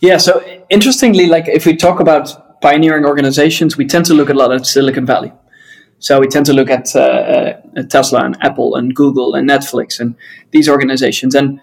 Yeah. 0.00 0.18
So 0.18 0.42
interestingly, 0.70 1.26
like 1.26 1.48
if 1.48 1.66
we 1.66 1.76
talk 1.76 2.00
about 2.00 2.60
pioneering 2.60 3.04
organizations, 3.04 3.76
we 3.76 3.86
tend 3.86 4.06
to 4.06 4.14
look 4.14 4.30
a 4.30 4.34
lot 4.34 4.52
at 4.52 4.66
Silicon 4.66 5.06
Valley. 5.06 5.32
So 6.00 6.20
we 6.20 6.28
tend 6.28 6.46
to 6.46 6.52
look 6.52 6.70
at 6.70 6.94
uh, 6.94 7.00
uh, 7.00 7.82
Tesla 7.88 8.24
and 8.24 8.36
Apple 8.40 8.76
and 8.76 8.94
Google 8.94 9.34
and 9.34 9.48
Netflix 9.48 9.98
and 9.98 10.14
these 10.52 10.68
organizations. 10.68 11.34
And 11.34 11.60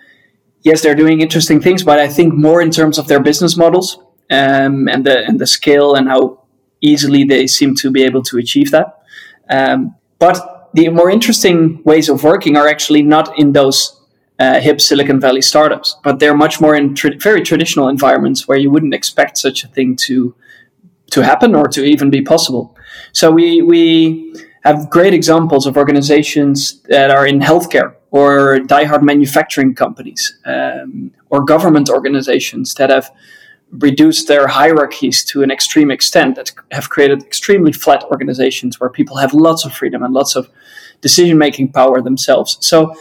yes, 0.63 0.82
they're 0.82 0.96
doing 0.96 1.22
interesting 1.22 1.62
things, 1.62 1.84
but 1.84 2.00
I 2.00 2.10
think 2.10 2.34
more 2.34 2.62
in 2.62 2.72
terms 2.72 2.98
of 2.98 3.08
their 3.08 3.22
business 3.22 3.56
models 3.56 3.98
um, 4.30 4.89
and 4.89 5.06
the 5.06 5.25
and 5.25 5.39
the 5.39 5.48
scale 5.48 5.96
and 5.96 6.10
how 6.10 6.44
easily 6.82 7.24
they 7.24 7.48
seem 7.48 7.75
to 7.75 7.89
be 7.89 8.04
able 8.04 8.24
to 8.24 8.38
achieve 8.38 8.72
that. 8.72 9.00
Um, 9.50 9.96
but 10.20 10.70
the 10.74 10.89
more 10.89 11.10
interesting 11.10 11.82
ways 11.84 12.10
of 12.10 12.24
working 12.24 12.58
are 12.58 12.68
actually 12.68 13.04
not 13.04 13.39
in 13.39 13.54
those 13.54 14.01
uh, 14.39 14.60
hip 14.60 14.82
Silicon 14.82 15.20
Valley 15.20 15.42
startups, 15.42 15.98
but 16.04 16.20
they're 16.20 16.36
much 16.36 16.60
more 16.60 16.75
in 16.75 16.94
tra- 16.94 17.18
very 17.18 17.42
traditional 17.42 17.88
environments 17.88 18.48
where 18.48 18.58
you 18.58 18.70
wouldn't 18.70 18.94
expect 18.94 19.38
such 19.38 19.63
a 19.63 19.68
thing 19.68 19.96
to 19.96 20.36
to 21.12 21.22
happen 21.22 21.56
or 21.56 21.68
to 21.68 21.84
even 21.84 22.10
be 22.10 22.22
possible. 22.22 22.75
So 23.13 23.32
we 23.32 23.62
we 23.62 24.34
have 24.63 24.89
great 24.89 25.13
examples 25.13 25.65
of 25.65 25.77
organizations 25.77 26.82
that 26.84 27.12
are 27.12 27.27
in 27.27 27.39
healthcare 27.39 27.94
or 28.12 28.58
diehard 28.58 29.04
manufacturing 29.04 29.75
companies 29.75 30.39
um, 30.46 31.12
or 31.30 31.44
government 31.44 31.89
organizations 31.89 32.74
that 32.74 32.89
have 32.89 33.12
reduced 33.72 34.27
their 34.27 34.48
hierarchies 34.48 35.24
to 35.25 35.44
an 35.44 35.51
extreme 35.51 35.92
extent 35.92 36.36
that 36.36 36.51
have 36.72 36.89
created 36.89 37.22
extremely 37.24 37.72
flat 37.72 38.04
organizations 38.06 38.80
where 38.80 38.89
people 38.89 39.18
have 39.18 39.34
lots 39.34 39.65
of 39.65 39.74
freedom 39.74 40.04
and 40.04 40.13
lots 40.13 40.36
of 40.36 40.50
decision 41.01 41.38
making 41.38 41.72
power 41.72 42.01
themselves. 42.01 42.58
So 42.62 42.94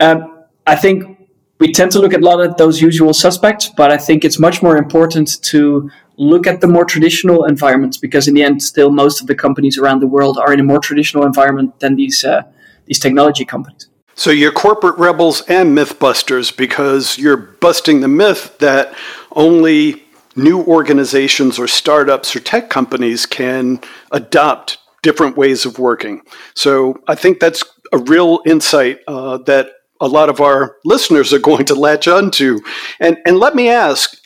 um, 0.00 0.35
I 0.66 0.76
think 0.76 1.28
we 1.58 1.72
tend 1.72 1.92
to 1.92 2.00
look 2.00 2.12
at 2.12 2.20
a 2.20 2.24
lot 2.24 2.40
of 2.40 2.56
those 2.56 2.82
usual 2.82 3.14
suspects, 3.14 3.70
but 3.76 3.90
I 3.90 3.96
think 3.96 4.24
it's 4.24 4.38
much 4.38 4.62
more 4.62 4.76
important 4.76 5.42
to 5.44 5.90
look 6.16 6.46
at 6.46 6.60
the 6.60 6.66
more 6.66 6.84
traditional 6.84 7.44
environments 7.44 7.96
because 7.96 8.28
in 8.28 8.34
the 8.34 8.42
end, 8.42 8.62
still 8.62 8.90
most 8.90 9.20
of 9.20 9.26
the 9.26 9.34
companies 9.34 9.78
around 9.78 10.00
the 10.00 10.06
world 10.06 10.38
are 10.38 10.52
in 10.52 10.60
a 10.60 10.64
more 10.64 10.80
traditional 10.80 11.24
environment 11.24 11.78
than 11.80 11.96
these 11.96 12.24
uh, 12.24 12.42
these 12.86 12.98
technology 12.98 13.44
companies. 13.44 13.88
So 14.14 14.30
you're 14.30 14.52
corporate 14.52 14.98
rebels 14.98 15.42
and 15.42 15.76
mythbusters 15.76 16.56
because 16.56 17.18
you're 17.18 17.36
busting 17.36 18.00
the 18.00 18.08
myth 18.08 18.56
that 18.58 18.94
only 19.32 20.04
new 20.34 20.62
organizations 20.62 21.58
or 21.58 21.66
startups 21.66 22.34
or 22.34 22.40
tech 22.40 22.70
companies 22.70 23.26
can 23.26 23.80
adopt 24.12 24.78
different 25.02 25.36
ways 25.36 25.66
of 25.66 25.78
working. 25.78 26.22
So 26.54 26.98
I 27.06 27.14
think 27.14 27.40
that's 27.40 27.62
a 27.92 27.98
real 27.98 28.40
insight 28.46 29.00
uh, 29.06 29.38
that 29.38 29.70
a 30.00 30.08
lot 30.08 30.28
of 30.28 30.40
our 30.40 30.76
listeners 30.84 31.32
are 31.32 31.38
going 31.38 31.64
to 31.66 31.74
latch 31.74 32.08
onto. 32.08 32.60
And 33.00 33.18
and 33.26 33.38
let 33.38 33.54
me 33.54 33.68
ask, 33.68 34.16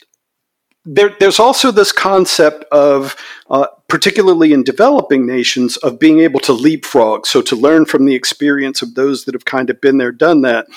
there, 0.85 1.15
there's 1.19 1.39
also 1.39 1.71
this 1.71 1.91
concept 1.91 2.65
of, 2.71 3.15
uh, 3.49 3.67
particularly 3.87 4.51
in 4.51 4.63
developing 4.63 5.25
nations, 5.25 5.77
of 5.77 5.99
being 5.99 6.19
able 6.19 6.39
to 6.41 6.53
leapfrog. 6.53 7.27
So 7.27 7.41
to 7.43 7.55
learn 7.55 7.85
from 7.85 8.05
the 8.05 8.15
experience 8.15 8.81
of 8.81 8.95
those 8.95 9.25
that 9.25 9.35
have 9.35 9.45
kind 9.45 9.69
of 9.69 9.79
been 9.79 9.97
there, 9.97 10.11
done 10.11 10.41
that, 10.41 10.67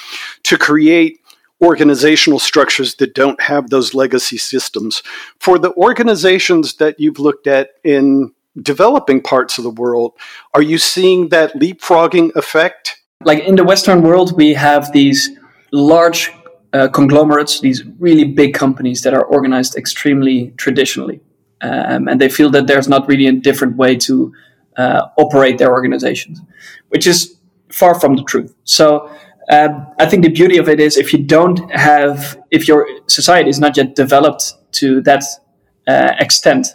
to 0.45 0.59
create 0.59 1.21
organizational 1.63 2.39
structures 2.39 2.97
that 2.97 3.15
don't 3.15 3.41
have 3.41 3.71
those 3.71 3.95
legacy 3.95 4.37
systems. 4.37 5.03
For 5.41 5.59
the 5.59 5.73
organizations 5.75 6.75
that 6.75 7.01
you've 7.01 7.19
looked 7.19 7.47
at 7.47 7.71
in 7.83 8.33
developing 8.61 9.23
parts 9.23 9.57
of 9.57 9.65
the 9.65 9.71
world, 9.71 10.13
are 10.53 10.63
you 10.63 10.77
seeing 10.77 11.29
that 11.29 11.55
leapfrogging 11.55 12.35
effect? 12.37 13.01
Like 13.25 13.41
in 13.45 13.57
the 13.57 13.65
Western 13.65 14.03
world, 14.03 14.37
we 14.37 14.55
have 14.55 14.93
these 14.93 15.31
large 15.73 16.33
uh, 16.73 16.89
conglomerates, 16.89 17.61
these 17.61 17.85
really 17.99 18.25
big 18.25 18.55
companies 18.55 19.03
that 19.03 19.15
are 19.15 19.25
organized 19.25 19.77
extremely 19.77 20.53
traditionally. 20.57 21.21
Um, 21.61 22.09
and 22.09 22.21
they 22.21 22.29
feel 22.29 22.51
that 22.51 22.67
there's 22.67 22.89
not 22.89 23.09
really 23.09 23.27
a 23.27 23.33
different 23.33 23.77
way 23.77 23.97
to 23.97 24.33
uh, 24.77 25.07
operate 25.17 25.59
their 25.59 25.73
organizations, 25.73 26.41
which 26.89 27.07
is 27.07 27.37
far 27.71 27.99
from 27.99 28.17
the 28.17 28.23
truth. 28.25 28.55
So 28.65 29.09
um, 29.51 29.87
I 29.99 30.07
think 30.07 30.25
the 30.25 30.31
beauty 30.31 30.59
of 30.59 30.69
it 30.69 30.81
is 30.81 30.97
if 30.97 31.13
you 31.13 31.23
don't 31.23 31.59
have, 31.71 32.39
if 32.51 32.67
your 32.69 32.87
society 33.07 33.51
is 33.51 33.61
not 33.61 33.77
yet 33.77 33.95
developed 33.95 34.55
to 34.73 35.01
that 35.03 35.25
uh, 35.87 36.13
extent, 36.19 36.69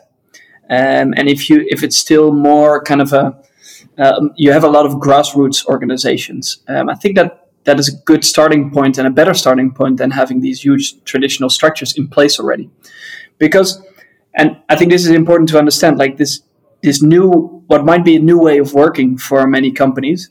um, 0.69 1.13
and 1.17 1.27
if 1.27 1.49
you 1.49 1.65
if 1.67 1.83
it's 1.83 1.97
still 1.97 2.31
more 2.31 2.83
kind 2.83 3.01
of 3.01 3.11
a 3.11 3.35
um, 3.99 4.31
you 4.35 4.51
have 4.51 4.63
a 4.63 4.69
lot 4.69 4.85
of 4.85 4.93
grassroots 4.93 5.65
organizations. 5.65 6.63
Um, 6.67 6.89
I 6.89 6.95
think 6.95 7.15
that 7.15 7.49
that 7.65 7.79
is 7.79 7.89
a 7.89 7.97
good 8.05 8.23
starting 8.23 8.71
point 8.71 8.97
and 8.97 9.05
a 9.05 9.11
better 9.11 9.33
starting 9.33 9.71
point 9.71 9.97
than 9.97 10.11
having 10.11 10.41
these 10.41 10.63
huge 10.63 11.03
traditional 11.03 11.49
structures 11.49 11.97
in 11.97 12.07
place 12.07 12.39
already. 12.39 12.69
Because, 13.37 13.83
and 14.33 14.57
I 14.69 14.75
think 14.75 14.91
this 14.91 15.05
is 15.05 15.11
important 15.11 15.49
to 15.49 15.59
understand, 15.59 15.97
like 15.97 16.17
this, 16.17 16.41
this 16.81 17.01
new, 17.01 17.63
what 17.67 17.85
might 17.85 18.05
be 18.05 18.15
a 18.15 18.19
new 18.19 18.39
way 18.39 18.57
of 18.57 18.73
working 18.73 19.17
for 19.17 19.45
many 19.47 19.71
companies 19.71 20.29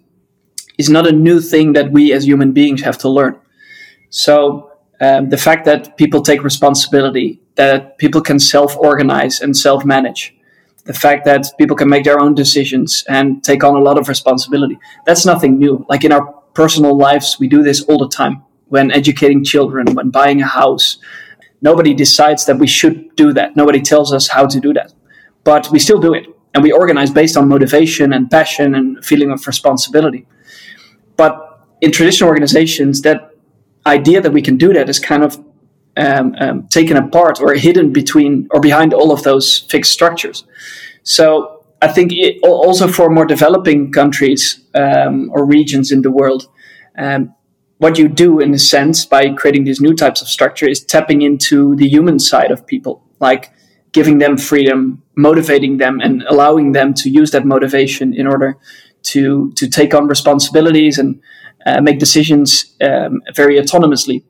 is 0.79 0.89
not 0.89 1.07
a 1.07 1.13
new 1.13 1.41
thing 1.41 1.75
that 1.75 1.93
we 1.93 2.13
as 2.13 2.27
human 2.27 2.53
beings 2.53 2.83
have 2.83 2.99
to 2.99 3.09
learn. 3.09 3.39
So 4.11 4.73
um, 5.01 5.29
the 5.29 5.37
fact 5.37 5.65
that 5.67 5.97
people 5.97 6.23
take 6.23 6.43
responsibility, 6.43 7.41
that 7.57 7.99
people 7.99 8.21
can 8.21 8.39
self-organize 8.39 9.41
and 9.41 9.57
self-manage, 9.57 10.35
the 10.89 10.95
fact 10.95 11.27
that 11.27 11.47
people 11.59 11.77
can 11.77 11.89
make 11.89 12.03
their 12.05 12.19
own 12.19 12.35
decisions 12.35 13.05
and 13.11 13.45
take 13.45 13.63
on 13.63 13.77
a 13.77 13.79
lot 13.79 13.99
of 13.99 14.09
responsibility, 14.09 14.79
that's 15.05 15.27
nothing 15.27 15.59
new. 15.59 15.85
Like 15.87 16.03
in 16.03 16.13
our 16.13 16.25
personal 16.55 16.97
lives, 16.97 17.37
we 17.39 17.47
do 17.47 17.63
this 17.63 17.83
all 17.83 17.99
the 17.99 18.09
time. 18.09 18.43
When 18.69 18.91
educating 18.91 19.45
children, 19.45 19.95
when 19.95 20.09
buying 20.09 20.41
a 20.41 20.47
house, 20.47 20.97
nobody 21.61 21.93
decides 21.93 22.47
that 22.47 22.59
we 22.59 22.67
should 22.67 23.15
do 23.17 23.35
that. 23.35 23.55
Nobody 23.55 23.83
tells 23.83 24.15
us 24.15 24.29
how 24.29 24.47
to 24.47 24.59
do 24.61 24.73
that. 24.73 24.95
But 25.45 25.71
we 25.71 25.79
still 25.79 26.01
do 26.01 26.15
it. 26.15 26.25
And 26.55 26.63
we 26.63 26.73
organize 26.73 27.11
based 27.11 27.37
on 27.37 27.49
motivation 27.49 28.15
and 28.15 28.31
passion 28.31 28.75
and 28.75 29.05
feeling 29.05 29.31
of 29.31 29.47
responsibility. 29.47 30.27
But 31.19 31.67
in 31.83 31.93
traditional 31.93 32.31
organizations, 32.31 33.03
that 33.03 33.35
idea 33.85 34.23
that 34.23 34.33
we 34.33 34.41
can 34.41 34.57
do 34.57 34.73
that 34.73 34.89
is 34.89 34.99
kind 34.99 35.23
of 35.23 35.39
um, 35.99 36.35
um, 36.41 36.69
taken 36.69 36.97
apart 36.97 37.41
or 37.41 37.55
hidden 37.55 37.93
between 37.93 38.49
or 38.53 38.61
behind 38.61 38.95
all 38.95 39.11
of 39.13 39.23
those 39.23 39.59
fixed 39.71 39.93
structures. 39.93 40.45
So 41.03 41.65
I 41.83 41.89
think 41.89 42.13
it, 42.13 42.39
also 42.43 42.89
for 42.89 43.11
more 43.11 43.27
developing 43.27 43.93
countries 43.93 44.61
um, 44.75 45.31
or 45.33 45.45
regions 45.45 45.91
in 45.93 46.03
the 46.03 46.11
world, 46.11 46.49
um, 46.97 47.35
what 47.79 47.99
you 47.99 48.09
do 48.09 48.41
in 48.41 48.55
a 48.55 48.59
sense 48.59 49.05
by 49.05 49.33
creating 49.35 49.65
these 49.65 49.81
new 49.81 49.95
types 49.95 50.21
of 50.23 50.29
structure 50.29 50.69
is 50.69 50.85
tapping 50.85 51.23
into 51.23 51.77
the 51.77 51.89
human 51.89 52.19
side 52.19 52.51
of 52.51 52.67
people, 52.67 53.03
like 53.21 53.53
giving 53.93 54.19
them 54.19 54.37
freedom, 54.37 55.03
motivating 55.17 55.79
them, 55.79 56.01
and 56.01 56.23
allowing 56.29 56.73
them 56.73 56.93
to 56.95 57.09
use 57.09 57.31
that 57.31 57.45
motivation 57.45 58.13
in 58.15 58.27
order 58.27 58.57
to 59.03 59.53
to 59.53 59.69
take 59.69 59.95
on 59.95 60.09
responsibilities 60.09 60.99
and 60.99 61.21
uh, 61.67 61.81
make 61.81 61.99
decisions 62.01 62.75
um, 62.81 63.23
very 63.35 63.61
autonomously. 63.61 64.25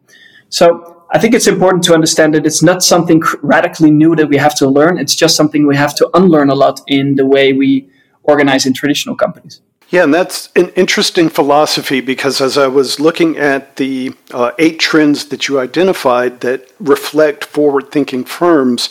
So 0.51 0.98
I 1.11 1.19
think 1.19 1.35
it's 1.35 1.47
important 1.47 1.85
to 1.85 1.95
understand 1.95 2.35
that 2.35 2.45
it's 2.45 2.63
not 2.63 2.83
something 2.83 3.23
radically 3.43 3.91
new 3.91 4.15
that 4.17 4.29
we 4.29 4.37
have 4.37 4.55
to 4.57 4.69
learn. 4.69 4.99
It's 4.99 5.15
just 5.15 5.37
something 5.37 5.67
we 5.67 5.77
have 5.77 5.95
to 5.97 6.11
unlearn 6.15 6.51
a 6.51 6.55
lot 6.55 6.81
in 6.87 7.15
the 7.15 7.25
way 7.25 7.53
we 7.53 7.89
organize 8.25 8.67
in 8.67 8.75
traditional 8.75 9.17
companies. 9.17 9.63
Yeah, 9.91 10.05
and 10.05 10.13
that's 10.13 10.51
an 10.55 10.69
interesting 10.71 11.31
philosophy 11.31 12.03
because 12.03 12.43
as 12.43 12.59
I 12.59 12.67
was 12.67 13.01
looking 13.01 13.39
at 13.39 13.77
the 13.77 14.13
uh, 14.33 14.51
eight 14.59 14.79
trends 14.79 15.27
that 15.27 15.49
you 15.49 15.59
identified 15.59 16.43
that 16.43 16.71
reflect 16.79 17.43
forward 17.43 17.91
thinking 17.91 18.25
firms, 18.25 18.91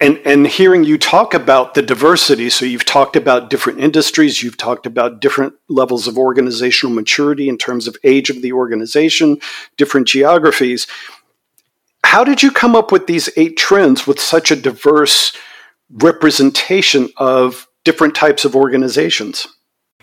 and, 0.00 0.20
and 0.24 0.48
hearing 0.48 0.82
you 0.82 0.98
talk 0.98 1.34
about 1.34 1.74
the 1.74 1.82
diversity, 1.82 2.50
so 2.50 2.64
you've 2.64 2.84
talked 2.84 3.14
about 3.14 3.48
different 3.48 3.78
industries, 3.78 4.42
you've 4.42 4.56
talked 4.56 4.86
about 4.86 5.20
different 5.20 5.54
levels 5.68 6.08
of 6.08 6.18
organizational 6.18 6.92
maturity 6.92 7.48
in 7.48 7.56
terms 7.56 7.86
of 7.86 7.96
age 8.02 8.28
of 8.28 8.42
the 8.42 8.52
organization, 8.52 9.38
different 9.76 10.08
geographies. 10.08 10.88
How 12.14 12.22
did 12.22 12.44
you 12.44 12.52
come 12.52 12.76
up 12.76 12.92
with 12.92 13.08
these 13.08 13.28
eight 13.36 13.56
trends 13.56 14.06
with 14.06 14.20
such 14.20 14.52
a 14.52 14.54
diverse 14.54 15.36
representation 15.90 17.08
of 17.16 17.66
different 17.82 18.14
types 18.14 18.44
of 18.44 18.54
organizations? 18.54 19.48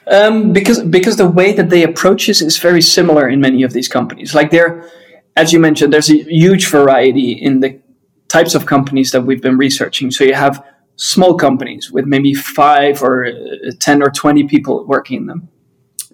Um, 0.08 0.52
because 0.52 0.84
because 0.84 1.16
the 1.16 1.30
way 1.30 1.54
that 1.54 1.70
they 1.70 1.84
approach 1.84 2.28
this 2.28 2.42
is 2.42 2.58
very 2.58 2.82
similar 2.82 3.30
in 3.30 3.40
many 3.40 3.64
of 3.64 3.72
these 3.72 3.88
companies. 3.88 4.36
Like 4.36 4.52
there, 4.52 4.92
as 5.38 5.54
you 5.54 5.60
mentioned, 5.60 5.94
there's 5.94 6.10
a 6.10 6.22
huge 6.24 6.68
variety 6.68 7.32
in 7.32 7.62
the 7.62 7.80
types 8.28 8.56
of 8.56 8.66
companies 8.66 9.12
that 9.12 9.22
we've 9.22 9.42
been 9.42 9.58
researching. 9.58 10.12
So 10.12 10.26
you 10.26 10.34
have 10.34 10.62
small 10.98 11.36
companies 11.36 11.94
with 11.94 12.08
maybe 12.08 12.34
five 12.34 13.02
or 13.02 13.26
uh, 13.28 13.72
ten 13.80 14.04
or 14.04 14.10
twenty 14.10 14.46
people 14.46 14.86
working 14.86 15.16
in 15.22 15.28
them, 15.28 15.48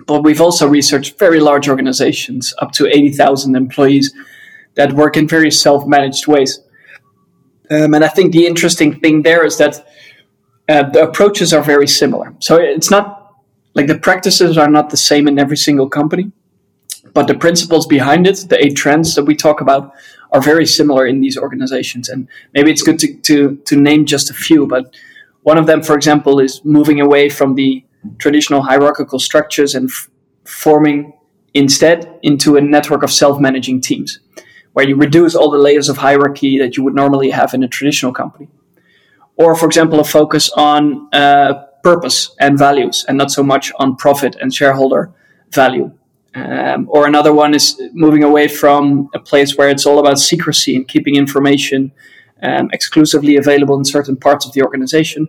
but 0.06 0.24
we've 0.24 0.42
also 0.42 0.68
researched 0.68 1.18
very 1.18 1.40
large 1.40 1.68
organizations, 1.68 2.54
up 2.60 2.72
to 2.74 2.86
80,000 2.86 3.56
employees, 3.56 4.14
that 4.78 4.94
work 4.94 5.18
in 5.18 5.28
very 5.28 5.52
self 5.52 5.86
managed 5.86 6.28
ways. 6.28 6.60
Um, 7.70 7.94
and 7.94 8.04
I 8.06 8.08
think 8.08 8.32
the 8.32 8.46
interesting 8.46 9.00
thing 9.00 9.24
there 9.24 9.46
is 9.46 9.58
that 9.58 9.86
uh, 10.70 10.90
the 10.90 11.04
approaches 11.04 11.54
are 11.54 11.62
very 11.62 11.88
similar. 11.88 12.34
So 12.40 12.56
it's 12.56 12.90
not 12.90 13.34
like 13.74 13.88
the 13.88 13.98
practices 13.98 14.58
are 14.58 14.70
not 14.70 14.90
the 14.90 14.98
same 14.98 15.28
in 15.28 15.38
every 15.38 15.58
single 15.58 15.90
company, 15.90 16.32
but 17.14 17.28
the 17.28 17.36
principles 17.36 17.86
behind 17.86 18.26
it, 18.28 18.46
the 18.50 18.64
eight 18.64 18.76
trends 18.76 19.16
that 19.16 19.26
we 19.26 19.36
talk 19.36 19.60
about, 19.60 19.92
are 20.32 20.42
very 20.42 20.66
similar 20.66 21.06
in 21.06 21.22
these 21.22 21.38
organizations. 21.38 22.08
And 22.08 22.28
maybe 22.54 22.72
it's 22.72 22.82
good 22.82 23.00
to, 23.00 23.16
to, 23.16 23.56
to 23.66 23.76
name 23.76 24.06
just 24.06 24.30
a 24.30 24.34
few, 24.34 24.68
but 24.68 24.94
one 25.44 25.58
of 25.58 25.66
them, 25.66 25.82
for 25.82 25.96
example, 25.96 26.40
is 26.40 26.64
moving 26.64 27.00
away 27.00 27.30
from 27.30 27.56
the 27.56 27.84
traditional 28.18 28.62
hierarchical 28.62 29.20
structures 29.20 29.74
and 29.74 29.90
f- 29.90 30.10
forming 30.44 31.14
instead 31.54 32.20
into 32.22 32.58
a 32.58 32.62
network 32.62 33.04
of 33.04 33.12
self 33.12 33.40
managing 33.40 33.82
teams 33.82 34.20
where 34.78 34.88
you 34.88 34.96
reduce 34.96 35.34
all 35.34 35.50
the 35.50 35.58
layers 35.58 35.90
of 35.90 35.98
hierarchy 35.98 36.60
that 36.60 36.78
you 36.78 36.84
would 36.84 36.94
normally 36.94 37.32
have 37.32 37.52
in 37.56 37.64
a 37.64 37.68
traditional 37.68 38.14
company. 38.14 38.48
Or, 39.36 39.56
for 39.56 39.66
example, 39.66 40.00
a 40.00 40.04
focus 40.04 40.52
on 40.52 41.10
uh, 41.12 41.66
purpose 41.82 42.36
and 42.40 42.60
values 42.60 43.04
and 43.08 43.18
not 43.18 43.32
so 43.32 43.42
much 43.42 43.72
on 43.80 43.96
profit 43.96 44.36
and 44.40 44.54
shareholder 44.54 45.10
value. 45.52 45.92
Um, 46.36 46.88
or 46.92 47.08
another 47.08 47.34
one 47.34 47.56
is 47.56 47.82
moving 47.94 48.24
away 48.24 48.48
from 48.48 49.10
a 49.16 49.20
place 49.20 49.58
where 49.58 49.68
it's 49.68 49.88
all 49.88 49.98
about 49.98 50.20
secrecy 50.20 50.76
and 50.76 50.88
keeping 50.88 51.16
information 51.16 51.92
um, 52.44 52.70
exclusively 52.72 53.36
available 53.36 53.80
in 53.80 53.84
certain 53.84 54.16
parts 54.16 54.46
of 54.46 54.54
the 54.54 54.62
organization, 54.62 55.28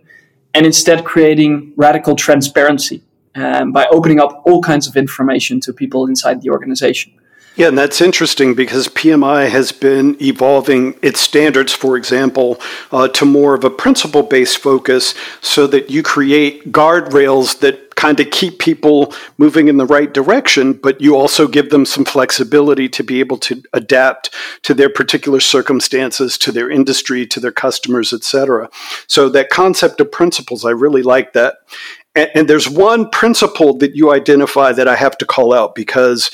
and 0.53 0.63
instead 0.63 1.03
creating 1.05 1.73
radical 1.75 2.15
transparency 2.15 3.01
um, 3.33 3.71
by 3.71 3.87
opening 3.87 4.19
up 4.19 4.43
all 4.45 4.61
kinds 4.61 4.85
of 4.87 4.95
information 4.95 5.59
to 5.61 5.73
people 5.73 6.05
inside 6.05 6.43
the 6.43 6.51
organization. 6.51 7.18
Yeah, 7.55 7.67
and 7.67 7.77
that's 7.77 7.99
interesting 7.99 8.53
because 8.53 8.87
PMI 8.87 9.49
has 9.49 9.73
been 9.73 10.15
evolving 10.21 10.97
its 11.01 11.19
standards, 11.19 11.73
for 11.73 11.97
example, 11.97 12.61
uh, 12.91 13.09
to 13.09 13.25
more 13.25 13.53
of 13.53 13.65
a 13.65 13.69
principle 13.69 14.23
based 14.23 14.59
focus 14.59 15.13
so 15.41 15.67
that 15.67 15.89
you 15.89 16.01
create 16.01 16.71
guardrails 16.71 17.59
that 17.59 17.89
kind 17.99 18.21
of 18.21 18.31
keep 18.31 18.59
people 18.59 19.13
moving 19.37 19.67
in 19.67 19.75
the 19.75 19.85
right 19.85 20.13
direction, 20.13 20.71
but 20.71 21.01
you 21.01 21.17
also 21.17 21.49
give 21.49 21.69
them 21.69 21.85
some 21.85 22.05
flexibility 22.05 22.87
to 22.87 23.03
be 23.03 23.19
able 23.19 23.37
to 23.37 23.61
adapt 23.73 24.33
to 24.63 24.73
their 24.73 24.89
particular 24.89 25.41
circumstances, 25.41 26.37
to 26.37 26.53
their 26.53 26.71
industry, 26.71 27.27
to 27.27 27.41
their 27.41 27.51
customers, 27.51 28.13
et 28.13 28.23
cetera. 28.23 28.69
So 29.07 29.27
that 29.29 29.49
concept 29.49 29.99
of 29.99 30.13
principles, 30.13 30.63
I 30.63 30.69
really 30.69 31.03
like 31.03 31.33
that. 31.33 31.55
And, 32.15 32.29
and 32.33 32.47
there's 32.49 32.69
one 32.69 33.09
principle 33.09 33.77
that 33.79 33.97
you 33.97 34.13
identify 34.13 34.71
that 34.71 34.87
I 34.87 34.95
have 34.95 35.17
to 35.17 35.25
call 35.25 35.53
out 35.53 35.75
because 35.75 36.31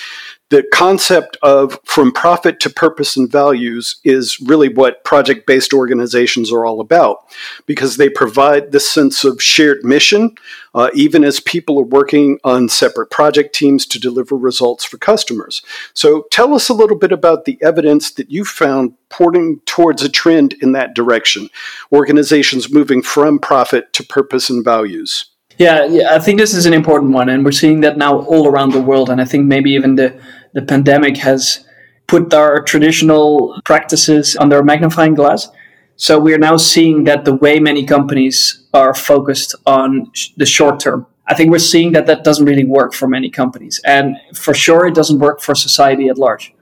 the 0.50 0.64
concept 0.72 1.38
of 1.42 1.80
from 1.86 2.12
profit 2.12 2.60
to 2.60 2.70
purpose 2.70 3.18
and 3.18 3.32
values 3.32 3.96
is 4.04 4.40
really 4.40 4.70
what 4.70 5.04
project 5.04 5.48
based 5.48 5.74
organizations 5.74 6.52
are 6.52 6.66
all 6.66 6.80
about 6.80 7.26
because 7.66 7.98
they 7.98 8.10
provide 8.10 8.72
this 8.72 8.90
sense 8.90 9.24
of 9.24 9.42
shared 9.42 9.84
mission, 9.84 10.36
uh, 10.76 10.92
even 10.94 11.24
as 11.24 11.40
people 11.40 11.80
are 11.80 11.84
working 11.84 12.38
on 12.44 12.70
separate 12.70 13.10
project 13.10 13.56
teams 13.56 13.88
to 13.88 14.00
deliver 14.00 14.38
results 14.38 14.86
for 14.86 14.98
customers. 14.98 15.64
So, 15.94 16.26
tell 16.32 16.54
us 16.54 16.70
a 16.70 16.74
little 16.74 16.98
bit 16.98 17.12
about 17.12 17.46
the 17.46 17.58
evidence 17.62 18.12
that 18.12 18.30
you 18.30 18.46
found 18.46 18.94
pointing 19.10 19.62
towards 19.66 20.04
a 20.04 20.10
trend 20.10 20.54
in 20.62 20.74
that 20.74 20.94
direction 20.94 21.50
organizations 21.92 22.72
moving 22.72 23.02
from 23.02 23.40
profit 23.40 23.94
to 23.94 24.04
purpose 24.04 24.50
and 24.50 24.64
values. 24.64 25.26
Yeah, 25.58 25.86
yeah, 25.86 26.10
I 26.12 26.20
think 26.20 26.40
this 26.40 26.54
is 26.54 26.66
an 26.66 26.74
important 26.74 27.14
one, 27.14 27.30
and 27.30 27.46
we're 27.46 27.54
seeing 27.54 27.82
that 27.82 27.98
now 27.98 28.20
all 28.24 28.48
around 28.48 28.74
the 28.74 28.82
world. 28.82 29.10
And 29.10 29.22
I 29.22 29.26
think 29.26 29.46
maybe 29.46 29.72
even 29.72 29.96
the 29.96 30.20
the 30.54 30.62
pandemic 30.62 31.18
has 31.18 31.66
put 32.08 32.34
our 32.34 32.62
traditional 32.62 33.60
practices 33.66 34.36
under 34.38 34.60
a 34.60 34.64
magnifying 34.64 35.16
glass. 35.16 35.50
So 35.98 36.20
we're 36.20 36.38
now 36.38 36.58
seeing 36.58 37.06
that 37.06 37.24
the 37.26 37.36
way 37.36 37.60
many 37.60 37.86
companies 37.86 38.64
are 38.74 38.94
focused 38.94 39.56
on 39.66 40.12
sh- 40.14 40.30
the 40.38 40.46
short 40.46 40.80
term. 40.80 41.08
I 41.28 41.34
think 41.34 41.52
we're 41.52 41.60
seeing 41.74 41.94
that 41.94 42.06
that 42.06 42.24
doesn't 42.24 42.46
really 42.46 42.66
work 42.66 42.94
for 42.94 43.08
many 43.08 43.30
companies, 43.30 43.80
and 43.86 44.18
for 44.34 44.54
sure, 44.54 44.88
it 44.88 44.94
doesn't 44.94 45.20
work 45.20 45.40
for 45.40 45.56
society 45.56 46.10
at 46.10 46.18
large. 46.18 46.54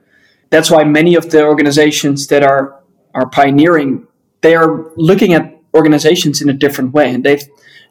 That's 0.51 0.69
why 0.69 0.84
many 0.84 1.15
of 1.15 1.32
the 1.32 1.43
organizations 1.43 2.27
that 2.27 2.43
are 2.43 2.79
are 3.15 3.27
pioneering, 3.27 4.08
they 4.41 4.56
are 4.56 4.91
looking 4.97 5.34
at 5.34 5.51
organizations 5.73 6.41
in 6.41 6.49
a 6.49 6.53
different 6.53 6.93
way, 6.93 7.12
and 7.12 7.23
they 7.23 7.39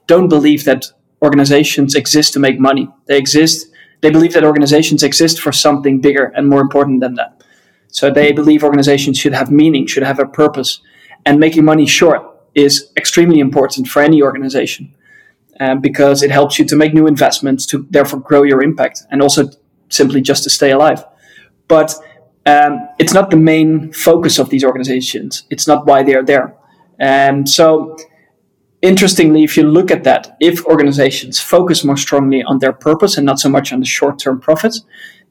don't 0.06 0.28
believe 0.28 0.64
that 0.64 0.86
organizations 1.22 1.94
exist 1.94 2.32
to 2.32 2.40
make 2.40 2.58
money. 2.58 2.88
They 3.06 3.16
exist, 3.16 3.68
they 4.00 4.10
believe 4.10 4.34
that 4.34 4.44
organizations 4.44 5.02
exist 5.02 5.40
for 5.40 5.52
something 5.52 6.00
bigger 6.00 6.32
and 6.36 6.48
more 6.48 6.60
important 6.60 7.00
than 7.00 7.14
that. 7.14 7.42
So 7.88 8.10
they 8.10 8.32
believe 8.32 8.64
organizations 8.64 9.18
should 9.18 9.34
have 9.34 9.50
meaning, 9.50 9.86
should 9.86 10.02
have 10.02 10.18
a 10.18 10.26
purpose. 10.26 10.80
And 11.24 11.38
making 11.38 11.64
money 11.64 11.86
short 11.86 12.22
is 12.54 12.90
extremely 12.96 13.38
important 13.38 13.86
for 13.86 14.02
any 14.02 14.22
organization 14.22 14.94
um, 15.60 15.80
because 15.80 16.22
it 16.22 16.30
helps 16.30 16.58
you 16.58 16.64
to 16.64 16.76
make 16.76 16.94
new 16.94 17.06
investments, 17.06 17.66
to 17.66 17.86
therefore 17.90 18.20
grow 18.20 18.42
your 18.42 18.62
impact, 18.62 19.02
and 19.10 19.22
also 19.22 19.50
simply 19.88 20.20
just 20.20 20.42
to 20.44 20.50
stay 20.50 20.72
alive. 20.72 21.04
But 21.68 21.94
um, 22.46 22.88
it's 22.98 23.12
not 23.12 23.30
the 23.30 23.36
main 23.36 23.92
focus 23.92 24.38
of 24.38 24.50
these 24.50 24.64
organizations. 24.64 25.44
It's 25.50 25.68
not 25.68 25.86
why 25.86 26.02
they 26.02 26.14
are 26.14 26.24
there. 26.24 26.54
And 26.98 27.48
so 27.48 27.96
interestingly, 28.82 29.44
if 29.44 29.56
you 29.56 29.62
look 29.62 29.90
at 29.90 30.04
that, 30.04 30.36
if 30.40 30.64
organizations 30.66 31.40
focus 31.40 31.84
more 31.84 31.96
strongly 31.96 32.42
on 32.42 32.58
their 32.58 32.72
purpose 32.72 33.16
and 33.16 33.24
not 33.24 33.38
so 33.38 33.48
much 33.48 33.72
on 33.72 33.80
the 33.80 33.86
short 33.86 34.18
term 34.18 34.40
profits, 34.40 34.82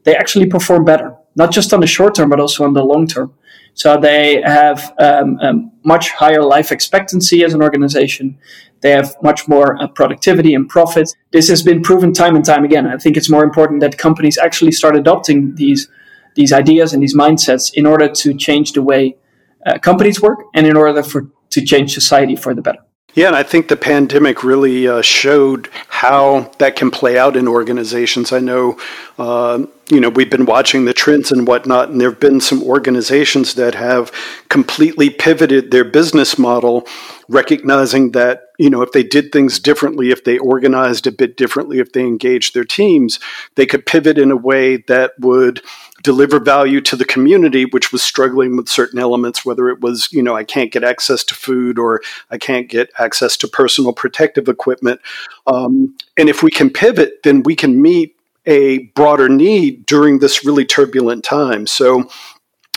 they 0.03 0.15
actually 0.15 0.47
perform 0.47 0.85
better, 0.85 1.15
not 1.35 1.51
just 1.51 1.73
on 1.73 1.81
the 1.81 1.87
short 1.87 2.15
term, 2.15 2.29
but 2.29 2.39
also 2.39 2.63
on 2.63 2.73
the 2.73 2.83
long 2.83 3.05
term. 3.05 3.33
So 3.73 3.97
they 3.97 4.41
have 4.41 4.93
um, 4.99 5.39
um, 5.39 5.71
much 5.83 6.09
higher 6.11 6.43
life 6.43 6.71
expectancy 6.71 7.43
as 7.43 7.53
an 7.53 7.61
organization. 7.61 8.37
They 8.81 8.91
have 8.91 9.15
much 9.21 9.47
more 9.47 9.81
uh, 9.81 9.87
productivity 9.87 10.53
and 10.55 10.67
profit. 10.67 11.15
This 11.31 11.47
has 11.47 11.63
been 11.63 11.81
proven 11.81 12.11
time 12.13 12.35
and 12.35 12.43
time 12.43 12.65
again. 12.65 12.87
I 12.87 12.97
think 12.97 13.15
it's 13.15 13.29
more 13.29 13.43
important 13.43 13.79
that 13.81 13.97
companies 13.97 14.37
actually 14.37 14.71
start 14.71 14.95
adopting 14.95 15.55
these 15.55 15.87
these 16.33 16.53
ideas 16.53 16.93
and 16.93 17.03
these 17.03 17.15
mindsets 17.15 17.73
in 17.73 17.85
order 17.85 18.07
to 18.07 18.33
change 18.33 18.71
the 18.71 18.81
way 18.81 19.17
uh, 19.65 19.77
companies 19.79 20.21
work 20.21 20.39
and 20.55 20.65
in 20.65 20.77
order 20.77 21.03
for 21.03 21.27
to 21.49 21.61
change 21.61 21.93
society 21.93 22.37
for 22.37 22.53
the 22.53 22.61
better. 22.61 22.79
Yeah, 23.13 23.27
and 23.27 23.35
I 23.35 23.43
think 23.43 23.67
the 23.67 23.75
pandemic 23.75 24.41
really 24.41 24.87
uh, 24.87 25.01
showed 25.01 25.69
how 25.89 26.49
that 26.59 26.77
can 26.77 26.91
play 26.91 27.17
out 27.17 27.35
in 27.35 27.45
organizations. 27.45 28.31
I 28.31 28.39
know, 28.39 28.77
uh, 29.19 29.65
you 29.89 29.99
know, 29.99 30.07
we've 30.07 30.29
been 30.29 30.45
watching 30.45 30.85
the 30.85 30.93
trends 30.93 31.29
and 31.29 31.45
whatnot, 31.45 31.89
and 31.89 31.99
there 31.99 32.09
have 32.09 32.21
been 32.21 32.39
some 32.39 32.63
organizations 32.63 33.55
that 33.55 33.75
have 33.75 34.13
completely 34.47 35.09
pivoted 35.09 35.71
their 35.71 35.83
business 35.83 36.37
model, 36.37 36.87
recognizing 37.27 38.11
that, 38.11 38.43
you 38.57 38.69
know, 38.69 38.81
if 38.81 38.93
they 38.93 39.03
did 39.03 39.33
things 39.33 39.59
differently, 39.59 40.11
if 40.11 40.23
they 40.23 40.37
organized 40.37 41.05
a 41.05 41.11
bit 41.11 41.35
differently, 41.35 41.79
if 41.79 41.91
they 41.91 42.03
engaged 42.03 42.53
their 42.53 42.63
teams, 42.63 43.19
they 43.55 43.65
could 43.65 43.85
pivot 43.85 44.17
in 44.17 44.31
a 44.31 44.37
way 44.37 44.77
that 44.77 45.11
would 45.19 45.61
deliver 46.01 46.39
value 46.39 46.81
to 46.81 46.95
the 46.95 47.05
community, 47.05 47.65
which 47.65 47.91
was 47.91 48.03
struggling 48.03 48.55
with 48.55 48.69
certain 48.69 48.99
elements, 48.99 49.45
whether 49.45 49.69
it 49.69 49.81
was, 49.81 50.11
you 50.11 50.23
know, 50.23 50.35
I 50.35 50.43
can't 50.43 50.71
get 50.71 50.83
access 50.83 51.23
to 51.25 51.35
food 51.35 51.77
or 51.77 52.01
I 52.29 52.37
can't 52.37 52.69
get 52.69 52.89
access 52.97 53.37
to 53.37 53.47
personal 53.47 53.93
protective 53.93 54.47
equipment. 54.47 55.01
Um, 55.47 55.95
and 56.17 56.29
if 56.29 56.43
we 56.43 56.51
can 56.51 56.69
pivot, 56.69 57.23
then 57.23 57.43
we 57.43 57.55
can 57.55 57.81
meet 57.81 58.15
a 58.45 58.79
broader 58.95 59.29
need 59.29 59.85
during 59.85 60.19
this 60.19 60.43
really 60.43 60.65
turbulent 60.65 61.23
time. 61.23 61.67
So 61.67 62.09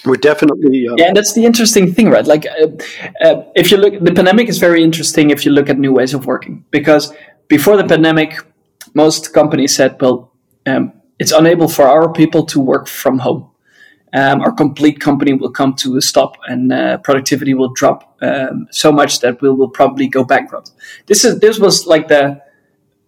we're 0.04 0.16
definitely 0.16 0.86
uh, 0.86 0.94
yeah 0.98 1.06
and 1.06 1.16
that's 1.16 1.32
the 1.32 1.46
interesting 1.46 1.90
thing 1.90 2.10
right 2.10 2.26
like 2.26 2.44
uh, 2.46 2.66
uh, 3.22 3.42
if 3.54 3.70
you 3.70 3.78
look 3.78 3.98
the 4.00 4.12
pandemic 4.12 4.50
is 4.50 4.58
very 4.58 4.82
interesting 4.82 5.30
if 5.30 5.46
you 5.46 5.50
look 5.50 5.70
at 5.70 5.78
new 5.78 5.92
ways 5.92 6.12
of 6.12 6.26
working 6.26 6.62
because 6.70 7.10
before 7.48 7.78
the 7.78 7.84
pandemic 7.84 8.36
most 8.92 9.32
companies 9.32 9.74
said 9.74 9.96
well 10.02 10.30
um, 10.66 10.92
it's 11.18 11.32
unable 11.32 11.68
for 11.68 11.84
our 11.84 12.12
people 12.12 12.44
to 12.46 12.60
work 12.60 12.86
from 12.88 13.18
home. 13.18 13.50
Um, 14.12 14.42
our 14.42 14.52
complete 14.52 15.00
company 15.00 15.32
will 15.32 15.50
come 15.50 15.74
to 15.76 15.96
a 15.96 16.00
stop 16.00 16.36
and 16.46 16.72
uh, 16.72 16.98
productivity 16.98 17.52
will 17.52 17.72
drop 17.72 18.16
um, 18.22 18.68
so 18.70 18.92
much 18.92 19.20
that 19.20 19.42
we 19.42 19.50
will 19.50 19.68
probably 19.68 20.06
go 20.06 20.22
bankrupt. 20.22 20.70
This 21.06 21.24
is 21.24 21.40
this 21.40 21.58
was 21.58 21.86
like 21.86 22.06
the 22.06 22.40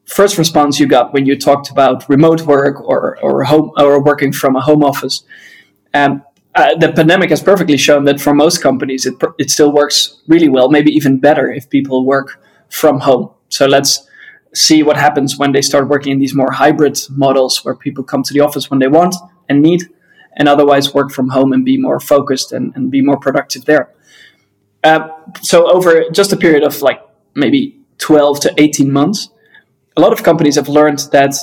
first 0.06 0.36
response 0.36 0.80
you 0.80 0.86
got 0.86 1.12
when 1.12 1.24
you 1.24 1.38
talked 1.38 1.70
about 1.70 2.08
remote 2.08 2.42
work 2.42 2.80
or 2.80 3.18
or 3.22 3.44
home 3.44 3.70
or 3.76 4.02
working 4.02 4.32
from 4.32 4.56
a 4.56 4.60
home 4.60 4.82
office. 4.82 5.22
Um, 5.94 6.24
uh, 6.56 6.74
the 6.74 6.92
pandemic 6.92 7.30
has 7.30 7.42
perfectly 7.42 7.76
shown 7.76 8.04
that 8.06 8.20
for 8.20 8.34
most 8.34 8.60
companies 8.60 9.06
it 9.06 9.14
it 9.38 9.50
still 9.50 9.72
works 9.72 10.22
really 10.26 10.48
well, 10.48 10.70
maybe 10.70 10.90
even 10.90 11.20
better 11.20 11.52
if 11.52 11.70
people 11.70 12.04
work 12.04 12.40
from 12.68 12.98
home. 12.98 13.30
So 13.48 13.66
let's 13.66 14.08
see 14.56 14.82
what 14.82 14.96
happens 14.96 15.36
when 15.36 15.52
they 15.52 15.60
start 15.60 15.86
working 15.86 16.12
in 16.12 16.18
these 16.18 16.34
more 16.34 16.50
hybrid 16.50 16.98
models 17.10 17.62
where 17.62 17.74
people 17.74 18.02
come 18.02 18.22
to 18.22 18.32
the 18.32 18.40
office 18.40 18.70
when 18.70 18.80
they 18.80 18.88
want 18.88 19.14
and 19.50 19.60
need 19.60 19.82
and 20.38 20.48
otherwise 20.48 20.94
work 20.94 21.10
from 21.10 21.28
home 21.28 21.52
and 21.52 21.62
be 21.62 21.76
more 21.76 22.00
focused 22.00 22.52
and, 22.52 22.74
and 22.74 22.90
be 22.90 23.02
more 23.02 23.18
productive 23.18 23.66
there. 23.66 23.92
Uh, 24.82 25.08
so 25.42 25.70
over 25.70 26.04
just 26.10 26.32
a 26.32 26.36
period 26.36 26.62
of 26.62 26.80
like 26.80 27.00
maybe 27.34 27.78
12 27.98 28.40
to 28.40 28.54
18 28.56 28.90
months, 28.90 29.28
a 29.94 30.00
lot 30.00 30.12
of 30.12 30.22
companies 30.22 30.56
have 30.56 30.68
learned 30.70 31.00
that 31.12 31.34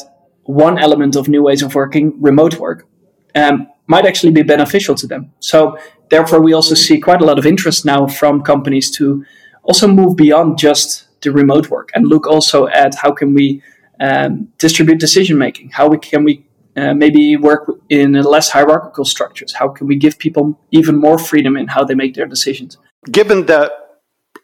one 0.44 0.80
element 0.80 1.16
of 1.16 1.28
new 1.28 1.44
ways 1.44 1.62
of 1.62 1.76
working, 1.76 2.20
remote 2.20 2.56
work, 2.60 2.88
um, 3.36 3.68
might 3.86 4.08
actually 4.08 4.32
be 4.32 4.42
beneficial 4.42 4.96
to 4.96 5.06
them. 5.06 5.32
So 5.40 5.78
therefore, 6.10 6.42
we 6.42 6.54
also 6.54 6.74
see 6.74 7.00
quite 7.00 7.22
a 7.22 7.26
lot 7.26 7.38
of 7.38 7.46
interest 7.46 7.86
now 7.86 8.08
from 8.08 8.42
companies 8.42 8.90
to 8.98 9.24
also 9.64 9.88
move 9.88 10.16
beyond 10.16 10.58
just 10.58 11.03
the 11.24 11.32
remote 11.32 11.70
work 11.70 11.90
and 11.96 12.08
look 12.08 12.28
also 12.28 12.68
at 12.68 12.96
how 12.96 13.12
can 13.12 13.34
we 13.34 13.62
um, 14.00 14.50
distribute 14.58 15.00
decision 15.00 15.38
making, 15.38 15.70
how 15.70 15.88
we 15.88 15.98
can 15.98 16.24
we 16.24 16.46
uh, 16.76 16.94
maybe 16.94 17.38
work 17.38 17.70
in 17.90 18.14
less 18.14 18.50
hierarchical 18.50 19.06
structures, 19.06 19.54
how 19.54 19.68
can 19.68 19.88
we 19.88 19.96
give 19.96 20.18
people 20.18 20.60
even 20.72 20.96
more 20.96 21.18
freedom 21.18 21.56
in 21.56 21.68
how 21.68 21.84
they 21.84 21.94
make 21.94 22.16
their 22.16 22.26
decisions. 22.26 22.78
Given 23.12 23.46
that 23.46 23.72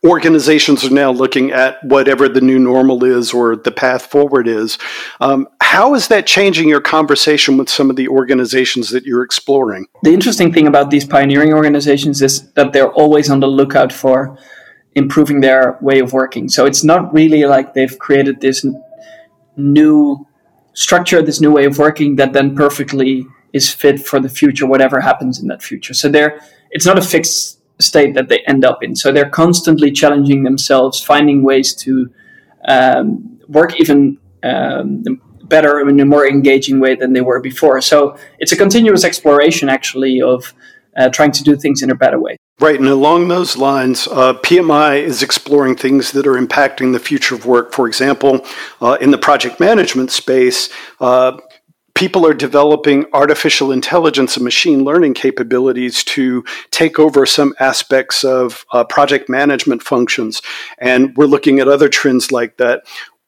organizations 0.05 0.85
are 0.85 0.93
now 0.93 1.11
looking 1.11 1.51
at 1.51 1.83
whatever 1.83 2.29
the 2.29 2.41
new 2.41 2.57
normal 2.57 3.03
is 3.03 3.33
or 3.33 3.55
the 3.55 3.71
path 3.71 4.05
forward 4.05 4.47
is. 4.47 4.77
Um, 5.19 5.47
how 5.61 5.93
is 5.93 6.07
that 6.07 6.25
changing 6.25 6.69
your 6.69 6.81
conversation 6.81 7.57
with 7.57 7.69
some 7.69 7.89
of 7.89 7.95
the 7.95 8.07
organizations 8.07 8.89
that 8.91 9.03
you're 9.05 9.23
exploring? 9.23 9.87
The 10.03 10.13
interesting 10.13 10.53
thing 10.53 10.67
about 10.67 10.89
these 10.89 11.05
pioneering 11.05 11.53
organizations 11.53 12.21
is 12.21 12.49
that 12.53 12.71
they're 12.71 12.91
always 12.91 13.29
on 13.29 13.41
the 13.41 13.47
lookout 13.47 13.91
for 13.91 14.37
improving 14.95 15.41
their 15.41 15.77
way 15.81 15.99
of 15.99 16.13
working. 16.13 16.49
So 16.49 16.65
it's 16.65 16.83
not 16.83 17.13
really 17.13 17.45
like 17.45 17.73
they've 17.73 17.97
created 17.99 18.41
this 18.41 18.65
new 19.55 20.25
structure, 20.73 21.21
this 21.21 21.41
new 21.41 21.51
way 21.51 21.65
of 21.65 21.77
working 21.77 22.15
that 22.15 22.33
then 22.33 22.55
perfectly 22.55 23.25
is 23.53 23.71
fit 23.73 23.99
for 23.99 24.19
the 24.19 24.29
future, 24.29 24.65
whatever 24.65 25.01
happens 25.01 25.39
in 25.39 25.47
that 25.47 25.61
future. 25.61 25.93
So 25.93 26.09
there, 26.09 26.39
it's 26.71 26.85
not 26.85 26.97
a 26.97 27.01
fixed 27.01 27.59
state 27.81 28.13
that 28.13 28.29
they 28.29 28.39
end 28.39 28.65
up 28.65 28.83
in. 28.83 28.95
So 28.95 29.11
they're 29.11 29.29
constantly 29.29 29.91
challenging 29.91 30.43
themselves, 30.43 31.01
finding 31.01 31.43
ways 31.43 31.73
to 31.75 32.11
um, 32.67 33.39
work 33.47 33.79
even 33.79 34.17
um, 34.43 35.03
better 35.43 35.79
in 35.79 35.99
a 35.99 36.05
more 36.05 36.27
engaging 36.27 36.79
way 36.79 36.95
than 36.95 37.13
they 37.13 37.21
were 37.21 37.39
before. 37.39 37.81
So 37.81 38.17
it's 38.37 38.51
a 38.51 38.55
continuous 38.55 39.03
exploration, 39.03 39.69
actually, 39.69 40.21
of 40.21 40.53
uh, 40.95 41.09
trying 41.09 41.31
to 41.31 41.43
do 41.43 41.55
things 41.55 41.81
in 41.81 41.89
a 41.89 41.95
better 41.95 42.19
way. 42.19 42.37
Right, 42.59 42.77
and 42.77 42.89
along 42.89 43.29
those 43.29 43.55
lines, 43.55 44.05
uh, 44.07 44.33
PMI 44.33 45.01
is 45.01 45.23
exploring 45.23 45.77
things 45.77 46.11
that 46.11 46.27
are 46.27 46.33
impacting 46.33 46.91
the 46.91 46.99
future 46.99 47.33
of 47.33 47.45
work. 47.45 47.71
For 47.71 47.87
example, 47.87 48.45
uh, 48.81 48.97
in 48.99 49.11
the 49.11 49.17
project 49.17 49.61
management 49.61 50.11
space, 50.11 50.67
uh, 50.99 51.37
people 51.93 52.27
are 52.27 52.33
developing 52.33 53.05
artificial 53.13 53.71
intelligence 53.71 54.35
and 54.35 54.43
machine 54.43 54.83
learning 54.83 55.13
capabilities 55.13 56.03
to 56.03 56.43
take 56.69 56.99
over 56.99 57.25
some 57.25 57.53
aspects 57.61 58.25
of 58.25 58.65
uh, 58.73 58.83
project 58.83 59.29
management 59.29 59.81
functions. 59.81 60.41
And 60.77 61.15
we're 61.15 61.27
looking 61.27 61.59
at 61.59 61.69
other 61.69 61.87
trends 61.87 62.29
like 62.29 62.57
that. 62.57 62.83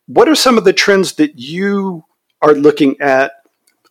What 0.08 0.28
are 0.28 0.36
some 0.36 0.58
of 0.58 0.66
the 0.66 0.74
trends 0.74 1.14
that 1.14 1.40
you 1.40 2.04
are 2.42 2.54
looking 2.54 3.00
at 3.00 3.32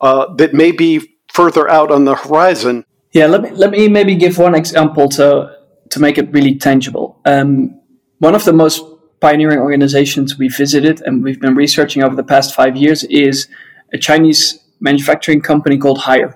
uh, 0.03 0.35
that 0.35 0.53
may 0.53 0.71
be 0.71 1.17
further 1.29 1.67
out 1.67 1.91
on 1.91 2.05
the 2.05 2.15
horizon? 2.15 2.85
Yeah, 3.13 3.27
let 3.27 3.43
me, 3.43 3.51
let 3.51 3.71
me 3.71 3.89
maybe 3.89 4.15
give 4.15 4.39
one 4.39 4.55
example 4.55 5.09
to, 5.11 5.57
to 5.91 6.01
make 6.01 6.17
it 6.17 6.33
really 6.33 6.55
tangible. 6.55 7.19
Um, 7.25 7.81
one 8.19 8.35
of 8.35 8.45
the 8.45 8.53
most 8.53 8.85
pioneering 9.21 9.59
organizations 9.59 10.39
we 10.39 10.49
visited 10.49 11.03
and 11.03 11.23
we've 11.25 11.41
been 11.41 11.55
researching 11.55 12.03
over 12.03 12.15
the 12.15 12.23
past 12.23 12.55
five 12.55 12.77
years 12.77 13.05
is 13.05 13.49
a 13.93 13.99
Chinese 13.99 14.61
manufacturing 14.79 15.41
company 15.41 15.77
called 15.77 15.99
Haier, 15.99 16.35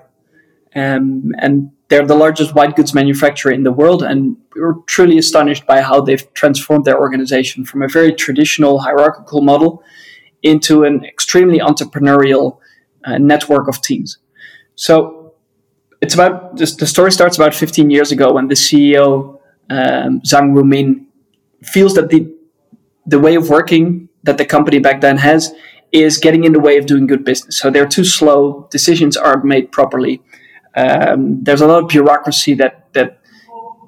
Um, 0.75 1.31
and 1.39 1.71
they're 1.87 2.05
the 2.05 2.15
largest 2.15 2.53
white 2.53 2.75
goods 2.75 2.93
manufacturer 2.93 3.51
in 3.51 3.63
the 3.63 3.71
world. 3.71 4.03
And 4.03 4.37
we 4.53 4.61
were 4.61 4.75
truly 4.87 5.17
astonished 5.17 5.65
by 5.65 5.81
how 5.81 6.01
they've 6.01 6.33
transformed 6.33 6.85
their 6.85 6.99
organization 6.99 7.63
from 7.63 7.81
a 7.81 7.87
very 7.87 8.13
traditional 8.13 8.79
hierarchical 8.79 9.41
model 9.41 9.83
into 10.43 10.83
an 10.83 11.05
extremely 11.05 11.59
entrepreneurial 11.59 12.57
uh, 13.05 13.17
network 13.17 13.67
of 13.67 13.81
teams. 13.81 14.17
So 14.75 15.14
it's 16.01 16.13
about 16.13 16.57
the 16.57 16.87
story 16.87 17.11
starts 17.11 17.37
about 17.37 17.53
15 17.53 17.89
years 17.89 18.11
ago 18.11 18.33
when 18.33 18.47
the 18.47 18.55
CEO 18.55 19.39
um, 19.69 20.21
Zhang 20.21 20.53
Ruimin 20.53 21.05
feels 21.63 21.95
that 21.95 22.09
the 22.09 22.31
the 23.05 23.19
way 23.19 23.35
of 23.35 23.49
working 23.49 24.09
that 24.23 24.37
the 24.37 24.45
company 24.45 24.79
back 24.79 25.01
then 25.01 25.17
has 25.17 25.53
is 25.91 26.17
getting 26.17 26.43
in 26.43 26.53
the 26.53 26.59
way 26.59 26.77
of 26.77 26.85
doing 26.85 27.07
good 27.07 27.23
business. 27.23 27.57
So 27.59 27.69
they're 27.69 27.87
too 27.87 28.03
slow. 28.03 28.67
Decisions 28.71 29.15
aren't 29.15 29.45
made 29.45 29.71
properly. 29.71 30.21
Um, 30.75 31.43
there's 31.43 31.61
a 31.61 31.67
lot 31.67 31.83
of 31.83 31.89
bureaucracy 31.89 32.53
that 32.55 32.91
that 32.93 33.19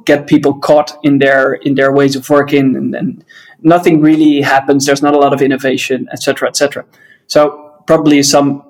get 0.06 0.26
people 0.28 0.54
caught 0.60 0.98
in 1.04 1.20
their 1.20 1.56
in 1.56 1.76
their 1.76 1.92
ways 1.92 2.16
of 2.16 2.30
working, 2.30 2.76
and, 2.76 2.96
and 2.96 3.26
nothing 3.62 4.02
really 4.02 4.42
happens. 4.42 4.86
There's 4.86 5.02
not 5.02 5.14
a 5.14 5.18
lot 5.18 5.34
of 5.34 5.42
innovation, 5.42 6.08
etc., 6.12 6.48
etc. 6.48 6.86
So 7.28 7.74
probably 7.88 8.24
some 8.24 8.64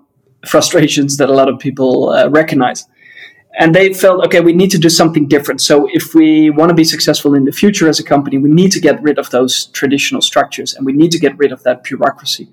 frustrations 0.45 1.17
that 1.17 1.30
a 1.30 1.34
lot 1.34 1.50
of 1.50 1.60
people 1.60 2.10
uh, 2.10 2.30
recognize. 2.30 2.86
And 3.60 3.74
they 3.74 3.91
felt, 3.91 4.24
okay, 4.26 4.39
we 4.39 4.54
need 4.54 4.70
to 4.72 4.78
do 4.78 4.89
something 4.89 5.28
different. 5.28 5.62
So 5.62 5.89
if 5.91 6.13
we 6.13 6.52
want 6.52 6.70
to 6.70 6.76
be 6.76 6.84
successful 6.84 7.34
in 7.34 7.46
the 7.46 7.52
future 7.52 7.89
as 7.89 8.00
a 8.00 8.04
company, 8.04 8.38
we 8.38 8.52
need 8.52 8.72
to 8.74 8.80
get 8.80 9.02
rid 9.02 9.17
of 9.17 9.32
those 9.32 9.65
traditional 9.67 10.22
structures 10.22 10.76
and 10.76 10.86
we 10.86 10.93
need 10.93 11.12
to 11.12 11.20
get 11.20 11.36
rid 11.39 11.52
of 11.52 11.63
that 11.63 11.84
bureaucracy. 11.84 12.50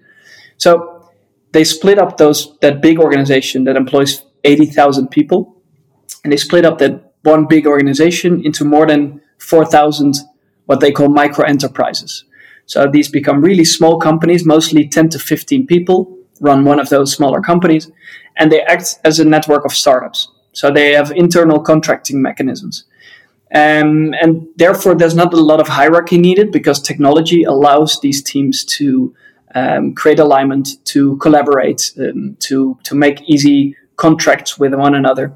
So 0.57 1.11
they 1.53 1.63
split 1.63 1.99
up 1.99 2.17
those 2.17 2.57
that 2.63 2.81
big 2.81 2.99
organization 2.99 3.65
that 3.65 3.77
employs 3.77 4.25
80,000 4.45 5.09
people, 5.09 5.57
and 6.23 6.33
they 6.33 6.37
split 6.37 6.65
up 6.65 6.79
that 6.79 7.13
one 7.23 7.47
big 7.47 7.67
organization 7.67 8.45
into 8.45 8.65
more 8.65 8.87
than 8.87 9.21
4,000 9.39 10.17
what 10.67 10.81
they 10.81 10.91
call 10.91 11.09
micro 11.09 11.45
enterprises. 11.45 12.25
So 12.67 12.87
these 12.91 13.09
become 13.09 13.43
really 13.43 13.65
small 13.65 13.99
companies, 13.99 14.45
mostly 14.45 14.89
10 14.89 15.11
to 15.11 15.19
15 15.19 15.67
people, 15.67 16.19
run 16.41 16.65
one 16.65 16.81
of 16.81 16.89
those 16.89 17.13
smaller 17.13 17.41
companies, 17.41 17.91
and 18.37 18.51
they 18.51 18.63
act 18.63 18.99
as 19.05 19.21
a 19.21 19.25
network 19.25 19.65
of 19.65 19.73
startups. 19.73 20.31
So 20.55 20.71
they 20.71 20.93
have 20.93 21.13
internal 21.13 21.61
contracting 21.61 22.23
mechanisms. 22.23 22.85
Um, 23.55 24.15
and 24.21 24.49
therefore, 24.57 24.95
there's 24.95 25.15
not 25.15 25.33
a 25.35 25.41
lot 25.41 25.61
of 25.61 25.69
hierarchy 25.69 26.19
needed 26.19 26.51
because 26.51 26.81
technology 26.81 27.45
allows 27.45 28.01
these 28.01 28.23
teams 28.23 28.65
to 28.65 29.15
um, 29.55 29.95
create 29.95 30.19
alignment, 30.19 30.85
to 30.87 31.17
collaborate, 31.19 31.93
um, 31.99 32.37
to 32.41 32.77
to 32.83 32.95
make 32.95 33.23
easy 33.29 33.77
contracts 33.97 34.59
with 34.59 34.75
one 34.75 34.95
another. 34.95 35.33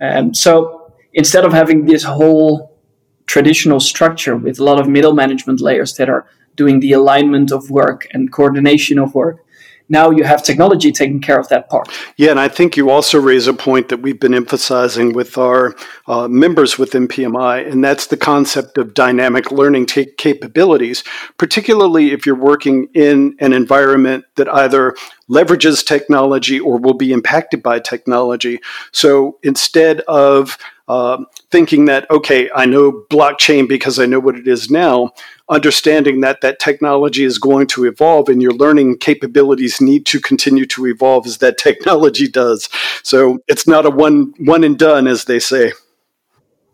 Um, 0.00 0.34
so 0.34 0.92
instead 1.14 1.44
of 1.44 1.52
having 1.52 1.86
this 1.86 2.02
whole 2.02 2.78
traditional 3.26 3.80
structure 3.80 4.36
with 4.36 4.58
a 4.58 4.64
lot 4.64 4.78
of 4.78 4.88
middle 4.88 5.14
management 5.14 5.60
layers 5.60 5.94
that 5.94 6.10
are 6.10 6.26
doing 6.56 6.80
the 6.80 6.92
alignment 6.92 7.50
of 7.50 7.70
work 7.70 8.06
and 8.12 8.30
coordination 8.30 8.98
of 8.98 9.14
work, 9.14 9.44
now 9.88 10.10
you 10.10 10.24
have 10.24 10.42
technology 10.42 10.92
taking 10.92 11.20
care 11.20 11.38
of 11.38 11.48
that 11.48 11.68
part. 11.68 11.88
Yeah, 12.16 12.30
and 12.30 12.40
I 12.40 12.48
think 12.48 12.76
you 12.76 12.90
also 12.90 13.20
raise 13.20 13.46
a 13.46 13.54
point 13.54 13.88
that 13.90 13.98
we've 13.98 14.18
been 14.18 14.34
emphasizing 14.34 15.12
with 15.12 15.36
our 15.36 15.74
uh, 16.06 16.26
members 16.28 16.78
within 16.78 17.06
PMI, 17.06 17.70
and 17.70 17.84
that's 17.84 18.06
the 18.06 18.16
concept 18.16 18.78
of 18.78 18.94
dynamic 18.94 19.50
learning 19.50 19.86
t- 19.86 20.06
capabilities, 20.16 21.04
particularly 21.36 22.12
if 22.12 22.24
you're 22.24 22.34
working 22.34 22.88
in 22.94 23.36
an 23.40 23.52
environment 23.52 24.24
that 24.36 24.48
either 24.48 24.94
leverages 25.28 25.84
technology 25.84 26.60
or 26.60 26.78
will 26.78 26.94
be 26.94 27.12
impacted 27.12 27.62
by 27.62 27.78
technology. 27.78 28.60
So 28.92 29.38
instead 29.42 30.00
of 30.00 30.58
uh, 30.86 31.24
thinking 31.50 31.86
that, 31.86 32.10
okay, 32.10 32.50
I 32.54 32.66
know 32.66 33.04
blockchain 33.10 33.68
because 33.68 33.98
I 33.98 34.06
know 34.06 34.20
what 34.20 34.36
it 34.36 34.46
is 34.46 34.70
now, 34.70 35.12
understanding 35.48 36.22
that 36.22 36.40
that 36.40 36.58
technology 36.58 37.22
is 37.22 37.38
going 37.38 37.66
to 37.66 37.84
evolve 37.84 38.28
and 38.28 38.40
your 38.40 38.52
learning 38.52 38.98
capabilities 38.98 39.80
need 39.80 40.06
to 40.06 40.20
continue 40.20 40.64
to 40.66 40.86
evolve 40.86 41.26
as 41.26 41.38
that 41.38 41.58
technology 41.68 42.28
does. 42.28 42.68
So 43.02 43.38
it's 43.48 43.68
not 43.68 43.86
a 43.86 43.90
one 43.90 44.34
one 44.38 44.64
and 44.64 44.78
done, 44.78 45.06
as 45.06 45.24
they 45.24 45.38
say. 45.38 45.72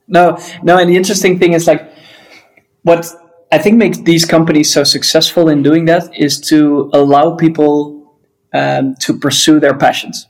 No, 0.06 0.38
no, 0.62 0.76
and 0.76 0.90
the 0.90 0.96
interesting 0.96 1.38
thing 1.38 1.52
is 1.52 1.66
like 1.66 1.92
what 2.82 3.06
I 3.52 3.58
think 3.58 3.76
makes 3.76 3.98
these 3.98 4.24
companies 4.24 4.72
so 4.72 4.84
successful 4.84 5.48
in 5.48 5.62
doing 5.62 5.84
that 5.86 6.16
is 6.16 6.40
to 6.42 6.90
allow 6.92 7.36
people 7.36 8.18
um, 8.52 8.94
to 9.00 9.18
pursue 9.18 9.60
their 9.60 9.76
passions. 9.76 10.26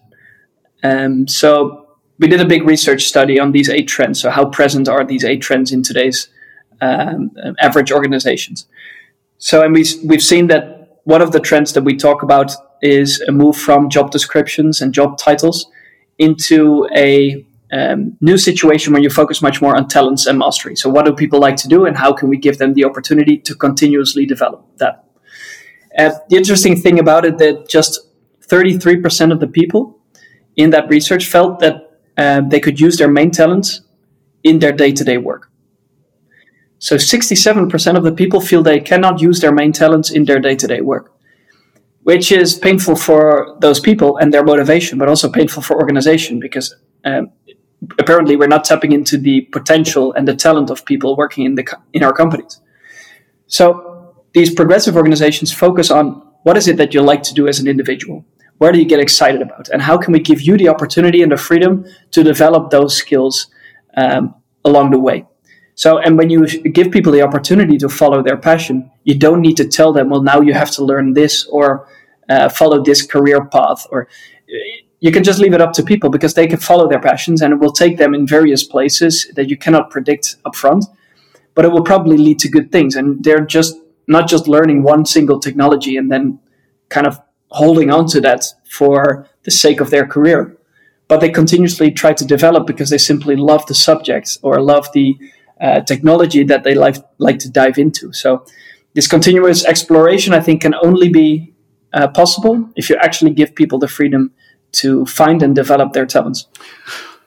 Um, 0.83 1.29
so 1.29 1.87
we 2.19 2.29
did 2.29 2.41
a 2.41 2.47
big 2.47 2.65
research 2.65 3.05
study 3.05 3.39
on 3.39 3.53
these 3.53 3.69
eight 3.69 3.89
trends. 3.89 4.21
So 4.21 4.31
how 4.31 4.47
present 4.47 4.89
are 4.89 5.05
these 5.05 5.25
eight 5.25 5.41
trends 5.41 5.73
in 5.73 5.83
today's 5.83 6.29
um, 6.81 7.33
average 7.61 7.93
organizations. 7.93 8.67
So, 9.39 9.63
and 9.63 9.73
we, 9.73 9.85
we've 10.05 10.23
seen 10.23 10.49
that 10.49 11.01
one 11.05 11.23
of 11.23 11.33
the 11.33 11.41
trends 11.41 11.73
that 11.73 11.83
we 11.83 11.97
talk 11.97 12.23
about 12.23 12.53
is 12.83 13.21
a 13.23 13.33
move 13.33 13.57
from 13.57 13.89
job 13.89 14.11
descriptions 14.11 14.81
and 14.81 14.93
job 14.93 15.19
titles 15.19 15.67
into 16.19 16.87
a 16.95 17.45
um, 17.73 18.17
new 18.21 18.37
situation 18.37 18.93
where 18.93 19.03
you 19.03 19.11
focus 19.11 19.41
much 19.41 19.63
more 19.63 19.77
on 19.77 19.89
talents 19.89 20.27
and 20.27 20.39
mastery. 20.39 20.77
So, 20.77 20.91
what 20.91 21.05
do 21.07 21.13
people 21.13 21.39
like 21.39 21.57
to 21.57 21.69
do, 21.69 21.87
and 21.87 21.97
how 21.97 22.13
can 22.13 22.29
we 22.29 22.37
give 22.37 22.59
them 22.59 22.75
the 22.75 22.85
opportunity 22.85 23.39
to 23.39 23.55
continuously 23.55 24.27
develop 24.27 24.67
that? 24.79 25.05
Uh, 25.97 26.11
the 26.29 26.37
interesting 26.37 26.77
thing 26.77 26.99
about 26.99 27.25
it 27.25 27.39
that 27.39 27.69
just 27.69 28.09
33% 28.47 29.33
of 29.33 29.41
the 29.41 29.47
people 29.47 29.99
in 30.57 30.71
that 30.71 30.89
research 30.89 31.27
felt 31.27 31.61
that 31.61 31.99
uh, 32.17 32.41
they 32.43 32.61
could 32.61 32.81
use 32.81 32.99
their 32.99 33.11
main 33.11 33.31
talents 33.31 33.83
in 34.43 34.59
their 34.59 34.73
day-to-day 34.73 35.19
work. 35.19 35.50
So 36.81 36.97
67% 36.97 37.97
of 37.97 38.05
the 38.05 38.13
people 38.13 38.41
feel 38.41 38.63
they 38.63 38.81
cannot 38.81 39.21
use 39.21 39.41
their 39.41 39.53
main 39.53 39.71
talents 39.71 40.11
in 40.11 40.25
their 40.25 40.41
day 40.41 40.57
to 40.57 40.67
day 40.67 40.81
work, 40.81 41.13
which 42.05 42.33
is 42.33 42.59
painful 42.59 42.97
for 42.97 43.57
those 43.61 43.79
people 43.79 44.17
and 44.17 44.33
their 44.33 44.43
motivation, 44.43 44.99
but 44.99 45.07
also 45.07 45.31
painful 45.31 45.63
for 45.63 45.77
organization 45.77 46.41
because 46.41 46.75
um, 47.05 47.31
apparently 47.99 48.35
we're 48.35 48.49
not 48.49 48.65
tapping 48.65 48.93
into 48.93 49.19
the 49.19 49.43
potential 49.53 50.15
and 50.15 50.27
the 50.27 50.35
talent 50.35 50.71
of 50.71 50.83
people 50.87 51.17
working 51.17 51.45
in 51.45 51.55
the 51.55 51.65
in 51.93 52.03
our 52.03 52.15
companies. 52.15 52.63
So 53.47 54.15
these 54.33 54.55
progressive 54.55 54.97
organizations 54.97 55.53
focus 55.53 55.91
on 55.91 56.23
what 56.45 56.57
is 56.57 56.67
it 56.67 56.79
that 56.79 56.95
you 56.95 57.03
like 57.03 57.23
to 57.25 57.35
do 57.35 57.47
as 57.47 57.61
an 57.61 57.67
individual? 57.67 58.25
Where 58.57 58.73
do 58.73 58.79
you 58.79 58.87
get 58.87 59.01
excited 59.01 59.43
about? 59.43 59.69
And 59.69 59.83
how 59.83 59.99
can 59.99 60.13
we 60.15 60.21
give 60.21 60.41
you 60.41 60.57
the 60.57 60.69
opportunity 60.69 61.23
and 61.23 61.31
the 61.31 61.37
freedom 61.37 61.85
to 62.13 62.23
develop 62.23 62.71
those 62.71 62.97
skills 62.97 63.49
um, 63.99 64.35
along 64.65 64.93
the 64.93 64.99
way? 64.99 65.27
So, 65.81 65.97
and 65.97 66.19
when 66.19 66.29
you 66.29 66.47
give 66.47 66.91
people 66.91 67.11
the 67.11 67.23
opportunity 67.23 67.79
to 67.79 67.89
follow 67.89 68.23
their 68.23 68.37
passion, 68.37 68.91
you 69.05 69.15
don't 69.19 69.41
need 69.41 69.57
to 69.57 69.67
tell 69.67 69.95
them, 69.95 70.11
well, 70.11 70.21
now 70.21 70.43
you 70.43 70.53
have 70.53 70.71
to 70.73 70.85
learn 70.85 71.15
this 71.15 71.47
or 71.47 71.89
uh, 72.29 72.51
follow 72.51 72.85
this 72.85 73.01
career 73.01 73.47
path, 73.47 73.87
or 73.91 74.07
you 74.99 75.11
can 75.11 75.25
just 75.25 75.39
leave 75.39 75.55
it 75.55 75.63
up 75.63 75.73
to 75.73 75.83
people 75.83 76.11
because 76.11 76.35
they 76.35 76.47
can 76.47 76.59
follow 76.59 76.87
their 76.87 77.01
passions 77.01 77.41
and 77.41 77.55
it 77.55 77.61
will 77.61 77.73
take 77.73 77.97
them 77.97 78.13
in 78.13 78.27
various 78.27 78.63
places 78.63 79.31
that 79.37 79.49
you 79.49 79.57
cannot 79.57 79.89
predict 79.89 80.37
upfront, 80.45 80.85
but 81.55 81.65
it 81.65 81.73
will 81.73 81.83
probably 81.83 82.19
lead 82.19 82.39
to 82.41 82.51
good 82.51 82.71
things. 82.71 82.95
And 82.95 83.25
they're 83.25 83.47
just 83.47 83.75
not 84.07 84.29
just 84.29 84.49
learning 84.49 84.83
one 84.83 85.07
single 85.07 85.41
technology 85.41 85.97
and 85.97 86.13
then 86.13 86.41
kind 86.91 87.07
of 87.07 87.19
holding 87.53 87.91
on 87.91 88.05
to 88.09 88.21
that 88.21 88.45
for 88.69 89.27
the 89.45 89.51
sake 89.51 89.81
of 89.81 89.89
their 89.89 90.07
career, 90.07 90.59
but 91.09 91.21
they 91.21 91.31
continuously 91.31 91.91
try 91.91 92.13
to 92.13 92.27
develop 92.27 92.67
because 92.67 92.91
they 92.91 92.99
simply 92.99 93.35
love 93.35 93.65
the 93.65 93.75
subject 93.75 94.37
or 94.43 94.61
love 94.61 94.87
the 94.93 95.17
uh, 95.61 95.81
technology 95.81 96.45
that 96.45 96.65
they 96.65 96.75
like, 96.75 96.97
like 97.19 97.39
to 97.41 97.51
dive 97.51 97.79
into. 97.79 98.13
So 98.13 98.45
this 98.95 99.07
continuous 99.07 99.65
exploration, 99.65 100.35
I 100.35 100.41
think, 100.41 100.63
can 100.63 100.75
only 100.83 101.09
be 101.09 101.53
uh, 101.93 102.09
possible 102.09 102.69
if 102.77 102.91
you 102.91 102.97
actually 102.97 103.33
give 103.33 103.55
people 103.55 103.79
the 103.79 103.89
freedom 103.89 104.33
to 104.73 105.05
find 105.07 105.43
and 105.43 105.55
develop 105.55 105.93
their 105.93 106.07
talents. 106.07 106.47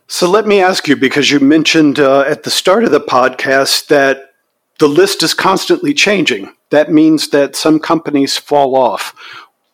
So 0.08 0.30
let 0.30 0.46
me 0.46 0.62
ask 0.62 0.88
you, 0.88 0.96
because 0.96 1.32
you 1.32 1.40
mentioned 1.40 2.00
uh, 2.00 2.22
at 2.22 2.44
the 2.44 2.52
start 2.52 2.84
of 2.84 2.92
the 2.92 3.00
podcast 3.00 3.88
that 3.88 4.34
the 4.80 4.88
list 4.88 5.24
is 5.24 5.34
constantly 5.34 5.94
changing. 5.94 6.54
That 6.70 6.92
means 6.92 7.30
that 7.30 7.56
some 7.56 7.80
companies 7.80 8.38
fall 8.38 8.76
off. 8.76 9.14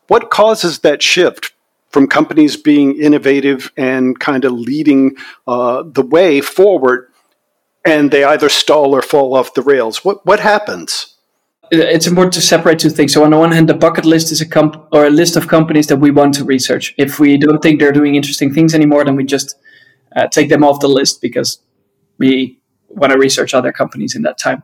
What 0.08 0.30
causes 0.30 0.80
that 0.80 1.02
shift 1.02 1.54
from 1.90 2.08
companies 2.08 2.58
being 2.58 3.00
innovative 3.00 3.72
and 3.76 4.20
kind 4.20 4.46
of 4.46 4.52
leading 4.52 5.16
uh, 5.48 5.84
the 5.86 6.04
way 6.04 6.42
forward 6.42 7.09
and 7.86 8.12
they 8.12 8.24
either 8.24 8.50
stall 8.50 8.96
or 8.96 9.02
fall 9.02 9.36
off 9.36 9.54
the 9.54 9.62
rails. 9.62 10.04
What 10.06 10.26
what 10.26 10.40
happens? 10.40 11.16
It's 11.72 12.08
important 12.08 12.34
to 12.34 12.42
separate 12.42 12.80
two 12.80 12.90
things. 12.90 13.14
So 13.14 13.24
on 13.24 13.30
the 13.30 13.38
one 13.38 13.52
hand, 13.52 13.70
the 13.70 13.76
bucket 13.76 14.04
list 14.04 14.32
is 14.32 14.42
a 14.42 14.46
comp- 14.46 14.88
or 14.92 15.06
a 15.06 15.10
list 15.12 15.36
of 15.36 15.48
companies 15.48 15.86
that 15.88 15.98
we 15.98 16.10
want 16.10 16.34
to 16.36 16.44
research. 16.44 16.96
If 16.98 17.20
we 17.20 17.38
don't 17.38 17.62
think 17.62 17.80
they're 17.80 17.92
doing 17.92 18.16
interesting 18.16 18.52
things 18.52 18.74
anymore, 18.74 19.06
then 19.06 19.16
we 19.16 19.24
just 19.24 19.56
uh, 20.16 20.28
take 20.28 20.50
them 20.50 20.64
off 20.64 20.80
the 20.80 20.88
list 20.88 21.22
because 21.22 21.60
we 22.18 22.60
want 22.88 23.14
to 23.14 23.20
research 23.20 23.54
other 23.54 23.72
companies 23.72 24.16
in 24.16 24.24
that 24.24 24.40
time. 24.40 24.64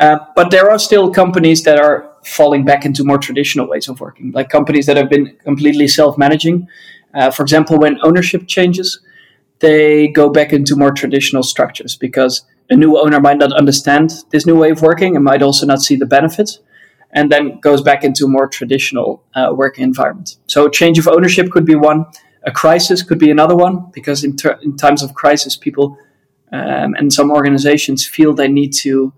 Uh, 0.00 0.18
but 0.34 0.50
there 0.50 0.70
are 0.70 0.78
still 0.78 1.10
companies 1.12 1.62
that 1.62 1.78
are 1.78 2.10
falling 2.24 2.64
back 2.64 2.84
into 2.84 3.04
more 3.04 3.18
traditional 3.18 3.68
ways 3.68 3.88
of 3.88 4.00
working, 4.00 4.32
like 4.32 4.48
companies 4.48 4.86
that 4.86 4.96
have 4.96 5.08
been 5.08 5.36
completely 5.44 5.86
self-managing. 5.86 6.66
Uh, 7.14 7.30
for 7.30 7.42
example, 7.42 7.78
when 7.78 7.98
ownership 8.02 8.46
changes, 8.48 9.00
they 9.60 10.08
go 10.08 10.28
back 10.28 10.52
into 10.52 10.76
more 10.76 10.90
traditional 10.90 11.42
structures 11.42 11.96
because 11.96 12.44
a 12.70 12.76
new 12.76 12.98
owner 12.98 13.20
might 13.20 13.38
not 13.38 13.52
understand 13.52 14.12
this 14.30 14.46
new 14.46 14.56
way 14.56 14.70
of 14.70 14.82
working 14.82 15.16
and 15.16 15.24
might 15.24 15.42
also 15.42 15.66
not 15.66 15.82
see 15.82 15.96
the 15.96 16.06
benefits 16.06 16.60
and 17.12 17.30
then 17.30 17.58
goes 17.60 17.82
back 17.82 18.04
into 18.04 18.24
a 18.24 18.28
more 18.28 18.46
traditional 18.46 19.22
uh, 19.34 19.52
working 19.54 19.84
environment. 19.84 20.36
So, 20.46 20.68
change 20.68 20.98
of 20.98 21.08
ownership 21.08 21.50
could 21.50 21.64
be 21.64 21.74
one. 21.74 22.06
A 22.44 22.52
crisis 22.52 23.02
could 23.02 23.18
be 23.18 23.30
another 23.30 23.56
one 23.56 23.90
because 23.92 24.24
in, 24.24 24.36
ter- 24.36 24.58
in 24.62 24.76
times 24.76 25.02
of 25.02 25.14
crisis, 25.14 25.56
people 25.56 25.98
um, 26.52 26.94
and 26.94 27.12
some 27.12 27.30
organizations 27.30 28.06
feel 28.06 28.32
they 28.32 28.48
need 28.48 28.72
to 28.74 29.12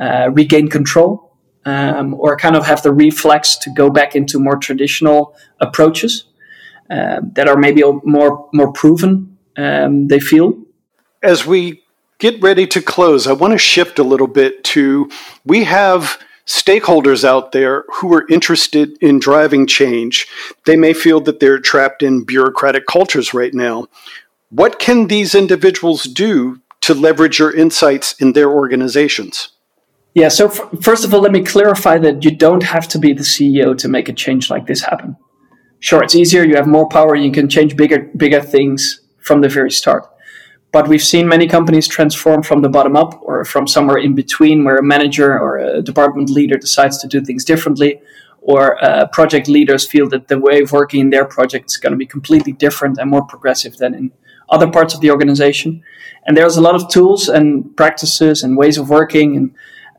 uh, 0.00 0.30
regain 0.32 0.68
control 0.68 1.36
um, 1.66 2.14
or 2.14 2.36
kind 2.36 2.56
of 2.56 2.64
have 2.64 2.82
the 2.82 2.92
reflex 2.92 3.56
to 3.56 3.70
go 3.70 3.90
back 3.90 4.16
into 4.16 4.38
more 4.38 4.56
traditional 4.56 5.34
approaches 5.60 6.24
uh, 6.90 7.20
that 7.32 7.48
are 7.48 7.56
maybe 7.56 7.82
more 8.04 8.48
more 8.52 8.72
proven 8.72 9.33
um, 9.56 10.08
they 10.08 10.20
feel. 10.20 10.58
As 11.22 11.46
we 11.46 11.82
get 12.18 12.42
ready 12.42 12.66
to 12.68 12.80
close, 12.80 13.26
I 13.26 13.32
want 13.32 13.52
to 13.52 13.58
shift 13.58 13.98
a 13.98 14.04
little 14.04 14.26
bit 14.26 14.64
to 14.64 15.10
we 15.44 15.64
have 15.64 16.18
stakeholders 16.46 17.24
out 17.24 17.52
there 17.52 17.84
who 17.94 18.12
are 18.12 18.26
interested 18.28 18.96
in 19.00 19.18
driving 19.18 19.66
change. 19.66 20.28
They 20.66 20.76
may 20.76 20.92
feel 20.92 21.20
that 21.22 21.40
they're 21.40 21.58
trapped 21.58 22.02
in 22.02 22.24
bureaucratic 22.24 22.86
cultures 22.86 23.32
right 23.32 23.54
now. 23.54 23.86
What 24.50 24.78
can 24.78 25.06
these 25.06 25.34
individuals 25.34 26.04
do 26.04 26.60
to 26.82 26.94
leverage 26.94 27.38
your 27.38 27.54
insights 27.54 28.12
in 28.20 28.34
their 28.34 28.50
organizations? 28.50 29.50
Yeah, 30.14 30.28
so 30.28 30.46
f- 30.48 30.60
first 30.82 31.04
of 31.04 31.12
all, 31.12 31.20
let 31.20 31.32
me 31.32 31.42
clarify 31.42 31.98
that 31.98 32.24
you 32.24 32.30
don't 32.30 32.62
have 32.62 32.86
to 32.88 32.98
be 32.98 33.12
the 33.12 33.24
CEO 33.24 33.76
to 33.78 33.88
make 33.88 34.08
a 34.08 34.12
change 34.12 34.48
like 34.48 34.66
this 34.66 34.82
happen. 34.82 35.16
Sure, 35.80 36.02
it's 36.02 36.14
easier, 36.14 36.44
you 36.44 36.54
have 36.56 36.68
more 36.68 36.88
power, 36.88 37.16
you 37.16 37.32
can 37.32 37.48
change 37.48 37.74
bigger 37.76 38.10
bigger 38.16 38.40
things 38.40 39.00
from 39.24 39.40
the 39.40 39.48
very 39.48 39.70
start. 39.70 40.06
But 40.70 40.88
we've 40.88 41.02
seen 41.02 41.28
many 41.28 41.46
companies 41.46 41.86
transform 41.86 42.42
from 42.42 42.62
the 42.62 42.68
bottom 42.68 42.96
up 42.96 43.20
or 43.22 43.44
from 43.44 43.66
somewhere 43.66 43.98
in 43.98 44.14
between 44.14 44.64
where 44.64 44.76
a 44.76 44.82
manager 44.82 45.38
or 45.38 45.58
a 45.58 45.82
department 45.82 46.30
leader 46.30 46.56
decides 46.56 46.98
to 46.98 47.06
do 47.06 47.20
things 47.20 47.44
differently 47.44 48.00
or 48.44 48.82
uh, 48.84 49.06
project 49.06 49.48
leaders 49.48 49.86
feel 49.86 50.06
that 50.10 50.28
the 50.28 50.38
way 50.38 50.60
of 50.60 50.70
working 50.70 51.00
in 51.00 51.10
their 51.10 51.24
project 51.24 51.70
is 51.70 51.78
going 51.78 51.92
to 51.92 51.96
be 51.96 52.06
completely 52.06 52.52
different 52.52 52.98
and 52.98 53.10
more 53.10 53.24
progressive 53.24 53.78
than 53.78 53.94
in 53.94 54.12
other 54.50 54.70
parts 54.70 54.94
of 54.94 55.00
the 55.00 55.10
organization. 55.10 55.82
And 56.26 56.36
there's 56.36 56.58
a 56.58 56.60
lot 56.60 56.74
of 56.74 56.88
tools 56.88 57.28
and 57.28 57.74
practices 57.74 58.42
and 58.42 58.56
ways 58.56 58.76
of 58.76 58.90
working 58.90 59.36
and 59.36 59.54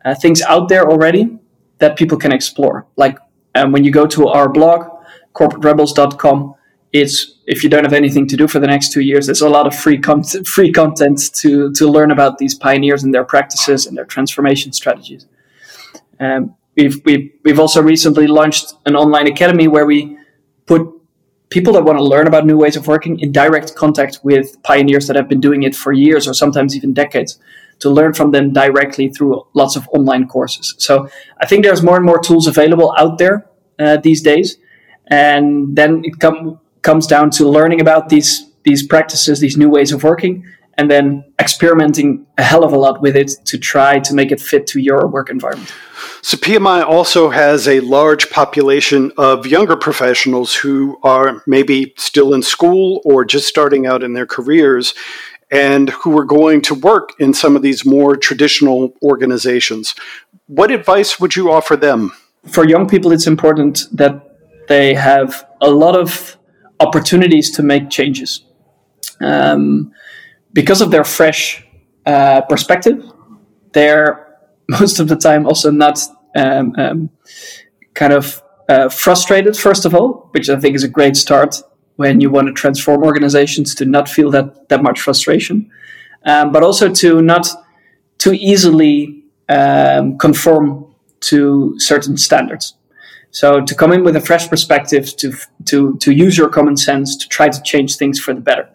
uh, 0.06 0.14
things 0.14 0.44
out 0.44 0.70
there 0.70 0.88
already 0.90 1.40
that 1.80 1.98
people 1.98 2.20
can 2.20 2.32
explore. 2.32 2.86
Like 2.96 3.18
um, 3.56 3.72
when 3.72 3.84
you 3.84 3.92
go 3.92 4.06
to 4.06 4.28
our 4.28 4.48
blog, 4.48 4.86
corporaterebels.com, 5.34 6.54
it's 6.96 7.36
if 7.46 7.62
you 7.64 7.70
don't 7.70 7.84
have 7.84 7.94
anything 7.94 8.26
to 8.28 8.38
do 8.38 8.48
for 8.48 8.60
the 8.60 8.68
next 8.68 8.94
two 8.94 9.02
years, 9.02 9.26
there's 9.26 9.42
a 9.42 9.50
lot 9.50 9.68
of 9.68 9.76
free 9.76 10.00
content, 10.00 10.48
free 10.48 10.72
content 10.72 11.20
to 11.36 11.72
to 11.74 11.88
learn 11.88 12.10
about 12.12 12.38
these 12.38 12.56
pioneers 12.56 13.04
and 13.04 13.14
their 13.14 13.26
practices 13.26 13.86
and 13.86 13.98
their 13.98 14.06
transformation 14.06 14.72
strategies. 14.72 15.28
Um, 16.20 16.56
we've 16.78 17.02
we've 17.06 17.32
we've 17.44 17.60
also 17.60 17.82
recently 17.82 18.28
launched 18.28 18.74
an 18.86 18.96
online 18.96 19.28
academy 19.28 19.68
where 19.68 19.86
we 19.86 20.18
put 20.68 20.82
people 21.50 21.74
that 21.74 21.84
want 21.84 21.98
to 21.98 22.04
learn 22.04 22.28
about 22.28 22.46
new 22.46 22.58
ways 22.58 22.78
of 22.78 22.88
working 22.88 23.20
in 23.20 23.32
direct 23.32 23.76
contact 23.76 24.20
with 24.24 24.46
pioneers 24.64 25.08
that 25.08 25.16
have 25.16 25.28
been 25.28 25.42
doing 25.42 25.64
it 25.64 25.76
for 25.76 25.92
years 25.92 26.28
or 26.28 26.34
sometimes 26.34 26.76
even 26.76 26.94
decades 26.94 27.38
to 27.80 27.90
learn 27.90 28.14
from 28.14 28.32
them 28.32 28.54
directly 28.54 29.10
through 29.10 29.46
lots 29.54 29.76
of 29.76 29.88
online 29.90 30.28
courses. 30.28 30.76
So 30.78 31.10
I 31.42 31.46
think 31.46 31.66
there's 31.66 31.84
more 31.84 31.98
and 31.98 32.06
more 32.06 32.20
tools 32.20 32.48
available 32.48 32.96
out 32.98 33.18
there 33.18 33.50
uh, 33.80 33.98
these 33.98 34.22
days, 34.22 34.58
and 35.08 35.76
then 35.76 36.02
it 36.06 36.20
come 36.20 36.60
comes 36.86 37.08
down 37.08 37.32
to 37.32 37.50
learning 37.50 37.82
about 37.82 38.08
these 38.10 38.46
these 38.64 38.82
practices, 38.88 39.40
these 39.40 39.58
new 39.58 39.70
ways 39.70 39.92
of 39.92 40.04
working, 40.04 40.44
and 40.78 40.90
then 40.90 41.24
experimenting 41.40 42.26
a 42.38 42.44
hell 42.44 42.64
of 42.64 42.74
a 42.74 42.78
lot 42.78 43.00
with 43.02 43.16
it 43.16 43.32
to 43.46 43.58
try 43.58 44.00
to 44.00 44.14
make 44.14 44.32
it 44.32 44.42
fit 44.42 44.66
to 44.68 44.80
your 44.80 45.08
work 45.08 45.30
environment. 45.30 45.72
So, 46.22 46.38
PMI 46.38 46.84
also 46.84 47.30
has 47.30 47.68
a 47.68 47.80
large 47.82 48.30
population 48.30 49.12
of 49.18 49.46
younger 49.46 49.76
professionals 49.76 50.56
who 50.56 50.98
are 51.04 51.44
maybe 51.46 51.94
still 51.98 52.34
in 52.34 52.42
school 52.42 53.02
or 53.06 53.24
just 53.26 53.48
starting 53.48 53.86
out 53.86 54.02
in 54.04 54.14
their 54.14 54.26
careers 54.26 54.96
and 55.52 55.92
who 55.92 56.18
are 56.18 56.26
going 56.26 56.62
to 56.62 56.74
work 56.74 57.10
in 57.20 57.34
some 57.34 57.56
of 57.56 57.62
these 57.62 57.86
more 57.86 58.16
traditional 58.18 58.94
organizations. 59.04 59.94
What 60.48 60.72
advice 60.72 61.20
would 61.20 61.36
you 61.36 61.52
offer 61.52 61.76
them? 61.76 62.12
For 62.48 62.68
young 62.68 62.88
people, 62.88 63.12
it's 63.12 63.28
important 63.28 63.86
that 63.92 64.14
they 64.68 64.96
have 64.96 65.48
a 65.62 65.70
lot 65.70 65.96
of 65.96 66.38
opportunities 66.80 67.52
to 67.52 67.64
make 67.64 67.90
changes. 67.90 68.44
Um, 69.22 69.92
because 70.54 70.82
of 70.82 70.92
their 70.92 71.04
fresh 71.04 71.66
uh, 72.06 72.42
perspective, 72.42 73.04
they're 73.74 74.26
most 74.68 75.00
of 75.00 75.08
the 75.08 75.16
time 75.16 75.46
also 75.46 75.72
not 75.72 76.00
um, 76.36 76.74
um, 76.78 77.10
kind 77.94 78.14
of 78.14 78.42
uh, 78.68 78.90
frustrated, 78.90 79.56
first 79.56 79.86
of 79.86 79.94
all, 79.94 80.30
which 80.32 80.50
I 80.50 80.60
think 80.60 80.76
is 80.76 80.84
a 80.84 80.88
great 80.88 81.16
start 81.16 81.62
when 81.98 82.20
you 82.20 82.30
want 82.30 82.48
to 82.48 82.54
transform 82.54 83.04
organizations 83.04 83.76
to 83.76 83.86
not 83.86 84.10
feel 84.10 84.32
that, 84.32 84.70
that 84.70 84.84
much 84.84 85.00
frustration, 85.00 85.70
um, 86.26 86.52
but 86.52 86.64
also 86.64 86.90
to 86.90 87.22
not 87.22 87.48
too 88.18 88.34
easily 88.34 89.24
um, 89.50 90.18
conform 90.18 90.94
to 91.22 91.76
certain 91.78 92.18
standards. 92.18 92.76
So 93.36 93.60
to 93.60 93.76
come 93.76 93.92
in 93.92 94.06
with 94.06 94.16
a 94.16 94.22
fresh 94.22 94.48
perspective, 94.48 95.14
to 95.18 95.34
to 95.66 95.98
to 95.98 96.14
use 96.14 96.38
your 96.38 96.48
common 96.48 96.78
sense 96.78 97.18
to 97.18 97.28
try 97.28 97.50
to 97.50 97.62
change 97.64 97.98
things 97.98 98.18
for 98.18 98.34
the 98.34 98.40
better. 98.40 98.66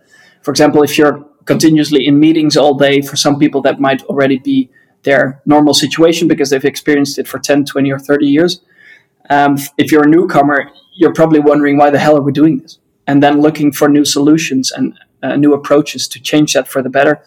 For 0.42 0.50
example, 0.50 0.82
if 0.82 0.98
you're 0.98 1.24
continuously 1.46 2.06
in 2.06 2.20
meetings 2.20 2.58
all 2.58 2.74
day, 2.74 3.00
for 3.00 3.16
some 3.16 3.38
people 3.38 3.62
that 3.62 3.80
might 3.80 4.02
already 4.02 4.38
be 4.38 4.68
their 5.04 5.40
normal 5.46 5.72
situation 5.72 6.28
because 6.28 6.50
they've 6.50 6.72
experienced 6.72 7.18
it 7.18 7.26
for 7.26 7.38
10, 7.38 7.64
20, 7.64 7.90
or 7.90 7.98
30 7.98 8.26
years. 8.26 8.60
Um, 9.30 9.56
if 9.78 9.90
you're 9.90 10.04
a 10.04 10.14
newcomer, 10.16 10.70
you're 10.94 11.14
probably 11.14 11.40
wondering 11.40 11.78
why 11.78 11.88
the 11.88 11.98
hell 11.98 12.18
are 12.18 12.26
we 12.28 12.32
doing 12.32 12.58
this, 12.58 12.78
and 13.06 13.22
then 13.22 13.40
looking 13.40 13.72
for 13.72 13.88
new 13.88 14.04
solutions 14.04 14.72
and 14.72 14.92
uh, 15.22 15.36
new 15.36 15.54
approaches 15.54 16.06
to 16.08 16.20
change 16.20 16.52
that 16.52 16.68
for 16.68 16.82
the 16.82 16.90
better. 16.90 17.22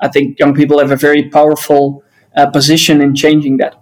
I 0.00 0.08
think 0.08 0.38
young 0.38 0.54
people 0.54 0.78
have 0.78 0.92
a 0.92 0.96
very 1.08 1.28
powerful 1.28 2.02
uh, 2.38 2.46
position 2.46 3.02
in 3.02 3.14
changing 3.14 3.58
that. 3.58 3.74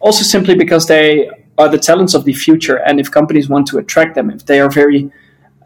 Also, 0.00 0.22
simply 0.22 0.54
because 0.54 0.86
they 0.86 1.30
are 1.58 1.68
the 1.68 1.78
talents 1.78 2.14
of 2.14 2.24
the 2.24 2.32
future, 2.32 2.76
and 2.76 2.98
if 2.98 3.10
companies 3.10 3.48
want 3.48 3.66
to 3.68 3.78
attract 3.78 4.14
them, 4.14 4.30
if 4.30 4.46
they 4.46 4.60
are 4.60 4.70
very 4.70 5.10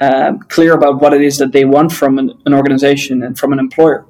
um, 0.01 0.41
clear 0.41 0.75
about 0.75 1.01
what 1.01 1.15
it 1.15 1.23
is 1.23 1.39
that 1.39 1.53
they 1.53 1.65
want 1.65 1.93
from 1.93 2.19
an, 2.19 2.33
an 2.45 2.53
organization 2.53 3.23
and 3.23 3.39
from 3.39 3.53
an 3.53 3.59
employer, 3.59 4.07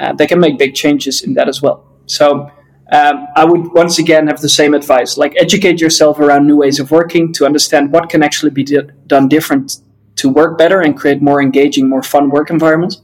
uh, 0.00 0.12
they 0.12 0.26
can 0.26 0.40
make 0.40 0.58
big 0.58 0.74
changes 0.74 1.22
in 1.22 1.34
that 1.34 1.48
as 1.48 1.62
well. 1.62 1.86
So 2.06 2.50
um, 2.90 3.26
I 3.36 3.44
would 3.44 3.72
once 3.72 3.98
again 3.98 4.26
have 4.26 4.40
the 4.40 4.48
same 4.48 4.74
advice: 4.74 5.16
like 5.16 5.34
educate 5.36 5.80
yourself 5.80 6.18
around 6.18 6.46
new 6.46 6.56
ways 6.56 6.80
of 6.80 6.90
working 6.90 7.32
to 7.34 7.46
understand 7.46 7.92
what 7.92 8.08
can 8.08 8.22
actually 8.22 8.50
be 8.50 8.64
done 9.06 9.28
different 9.28 9.78
to 10.16 10.28
work 10.28 10.58
better 10.58 10.80
and 10.80 10.96
create 10.96 11.22
more 11.22 11.40
engaging, 11.40 11.88
more 11.88 12.02
fun 12.02 12.28
work 12.30 12.50
environments, 12.50 13.02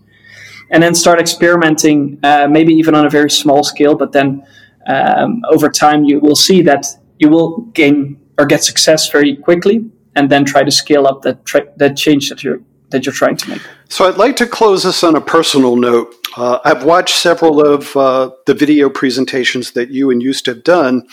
and 0.70 0.82
then 0.82 0.94
start 0.94 1.20
experimenting, 1.20 2.18
uh, 2.22 2.46
maybe 2.50 2.74
even 2.74 2.94
on 2.94 3.06
a 3.06 3.10
very 3.10 3.30
small 3.30 3.62
scale. 3.62 3.94
But 3.94 4.12
then 4.12 4.44
um, 4.86 5.42
over 5.50 5.68
time, 5.70 6.04
you 6.04 6.20
will 6.20 6.36
see 6.36 6.62
that 6.62 6.86
you 7.18 7.28
will 7.28 7.58
gain 7.72 8.20
or 8.38 8.46
get 8.46 8.62
success 8.62 9.10
very 9.10 9.36
quickly 9.36 9.84
and 10.14 10.30
then 10.30 10.44
try 10.44 10.62
to 10.62 10.70
scale 10.70 11.06
up 11.06 11.22
that 11.22 11.44
tra- 11.44 11.72
that 11.76 11.96
change 11.96 12.28
that 12.28 12.42
you're 12.42 12.60
that 12.90 13.04
you're 13.04 13.14
trying 13.14 13.36
to 13.36 13.50
make. 13.50 13.62
So 13.88 14.08
I'd 14.08 14.16
like 14.16 14.36
to 14.36 14.46
close 14.46 14.82
this 14.82 15.04
on 15.04 15.14
a 15.16 15.20
personal 15.20 15.76
note. 15.76 16.14
Uh, 16.36 16.58
I've 16.64 16.84
watched 16.84 17.16
several 17.16 17.64
of 17.64 17.94
uh, 17.96 18.30
the 18.46 18.54
video 18.54 18.88
presentations 18.88 19.72
that 19.72 19.90
you 19.90 20.10
and 20.10 20.22
Joost 20.22 20.46
have 20.46 20.64
done, 20.64 21.06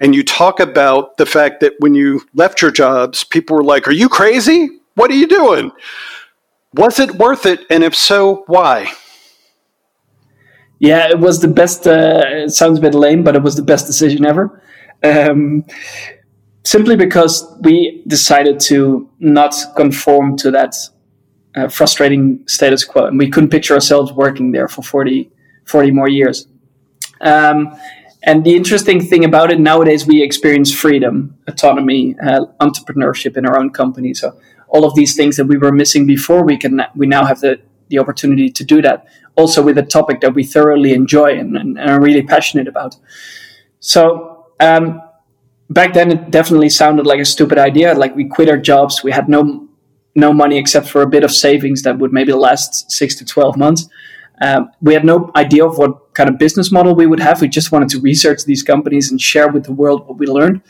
and 0.00 0.14
you 0.14 0.22
talk 0.22 0.60
about 0.60 1.16
the 1.16 1.26
fact 1.26 1.60
that 1.60 1.74
when 1.78 1.94
you 1.94 2.22
left 2.34 2.60
your 2.60 2.70
jobs, 2.70 3.24
people 3.24 3.56
were 3.56 3.64
like, 3.64 3.88
"Are 3.88 3.92
you 3.92 4.08
crazy? 4.08 4.68
What 4.94 5.10
are 5.10 5.14
you 5.14 5.26
doing? 5.26 5.72
Was 6.74 6.98
it 6.98 7.14
worth 7.16 7.46
it? 7.46 7.60
And 7.70 7.84
if 7.84 7.94
so, 7.94 8.44
why?" 8.46 8.92
Yeah, 10.78 11.08
it 11.08 11.18
was 11.18 11.40
the 11.40 11.48
best. 11.48 11.86
Uh, 11.86 12.22
it 12.26 12.50
sounds 12.50 12.78
a 12.78 12.82
bit 12.82 12.94
lame, 12.94 13.22
but 13.22 13.36
it 13.36 13.42
was 13.42 13.56
the 13.56 13.62
best 13.62 13.86
decision 13.86 14.26
ever. 14.26 14.60
Um, 15.02 15.64
simply 16.64 16.96
because 16.96 17.54
we 17.60 18.02
decided 18.06 18.58
to 18.58 19.08
not 19.18 19.54
conform 19.76 20.36
to 20.38 20.50
that 20.50 20.74
uh, 21.54 21.68
frustrating 21.68 22.42
status 22.46 22.84
quo, 22.84 23.06
and 23.06 23.18
we 23.18 23.30
couldn't 23.30 23.50
picture 23.50 23.74
ourselves 23.74 24.12
working 24.12 24.52
there 24.52 24.66
for 24.66 24.82
40, 24.82 25.30
40 25.66 25.90
more 25.90 26.08
years. 26.08 26.48
Um, 27.20 27.76
and 28.24 28.42
the 28.42 28.56
interesting 28.56 29.00
thing 29.00 29.24
about 29.24 29.52
it 29.52 29.60
nowadays, 29.60 30.06
we 30.06 30.22
experience 30.22 30.72
freedom, 30.72 31.36
autonomy, 31.46 32.16
uh, 32.26 32.46
entrepreneurship 32.60 33.36
in 33.36 33.46
our 33.46 33.58
own 33.58 33.70
company. 33.70 34.14
So 34.14 34.38
all 34.68 34.84
of 34.84 34.94
these 34.94 35.14
things 35.14 35.36
that 35.36 35.44
we 35.44 35.58
were 35.58 35.72
missing 35.72 36.06
before, 36.06 36.42
we 36.42 36.56
can 36.56 36.80
we 36.96 37.06
now 37.06 37.24
have 37.26 37.40
the 37.40 37.60
the 37.88 37.98
opportunity 37.98 38.50
to 38.50 38.64
do 38.64 38.80
that. 38.80 39.06
Also 39.36 39.62
with 39.62 39.76
a 39.76 39.82
topic 39.82 40.20
that 40.22 40.34
we 40.34 40.42
thoroughly 40.42 40.92
enjoy 40.92 41.38
and, 41.38 41.56
and, 41.56 41.78
and 41.78 41.90
are 41.90 42.00
really 42.00 42.22
passionate 42.22 42.66
about. 42.66 42.96
So 43.80 44.33
um, 44.60 45.00
back 45.70 45.94
then 45.94 46.10
it 46.10 46.30
definitely 46.30 46.68
sounded 46.68 47.06
like 47.06 47.20
a 47.20 47.24
stupid 47.24 47.58
idea. 47.58 47.94
Like 47.94 48.14
we 48.14 48.28
quit 48.28 48.48
our 48.48 48.58
jobs, 48.58 49.02
we 49.02 49.12
had 49.12 49.28
no 49.28 49.68
no 50.16 50.32
money 50.32 50.58
except 50.58 50.88
for 50.88 51.02
a 51.02 51.08
bit 51.08 51.24
of 51.24 51.32
savings 51.32 51.82
that 51.82 51.98
would 51.98 52.12
maybe 52.12 52.32
last 52.32 52.90
six 52.90 53.16
to 53.16 53.24
twelve 53.24 53.56
months. 53.56 53.88
Um, 54.40 54.70
we 54.80 54.94
had 54.94 55.04
no 55.04 55.30
idea 55.36 55.64
of 55.64 55.78
what 55.78 56.12
kind 56.14 56.28
of 56.28 56.38
business 56.38 56.72
model 56.72 56.94
we 56.94 57.06
would 57.06 57.20
have. 57.20 57.40
We 57.40 57.48
just 57.48 57.72
wanted 57.72 57.88
to 57.90 58.00
research 58.00 58.44
these 58.44 58.62
companies 58.62 59.10
and 59.10 59.20
share 59.20 59.48
with 59.48 59.64
the 59.64 59.72
world 59.72 60.06
what 60.06 60.18
we 60.18 60.26
learned, 60.26 60.60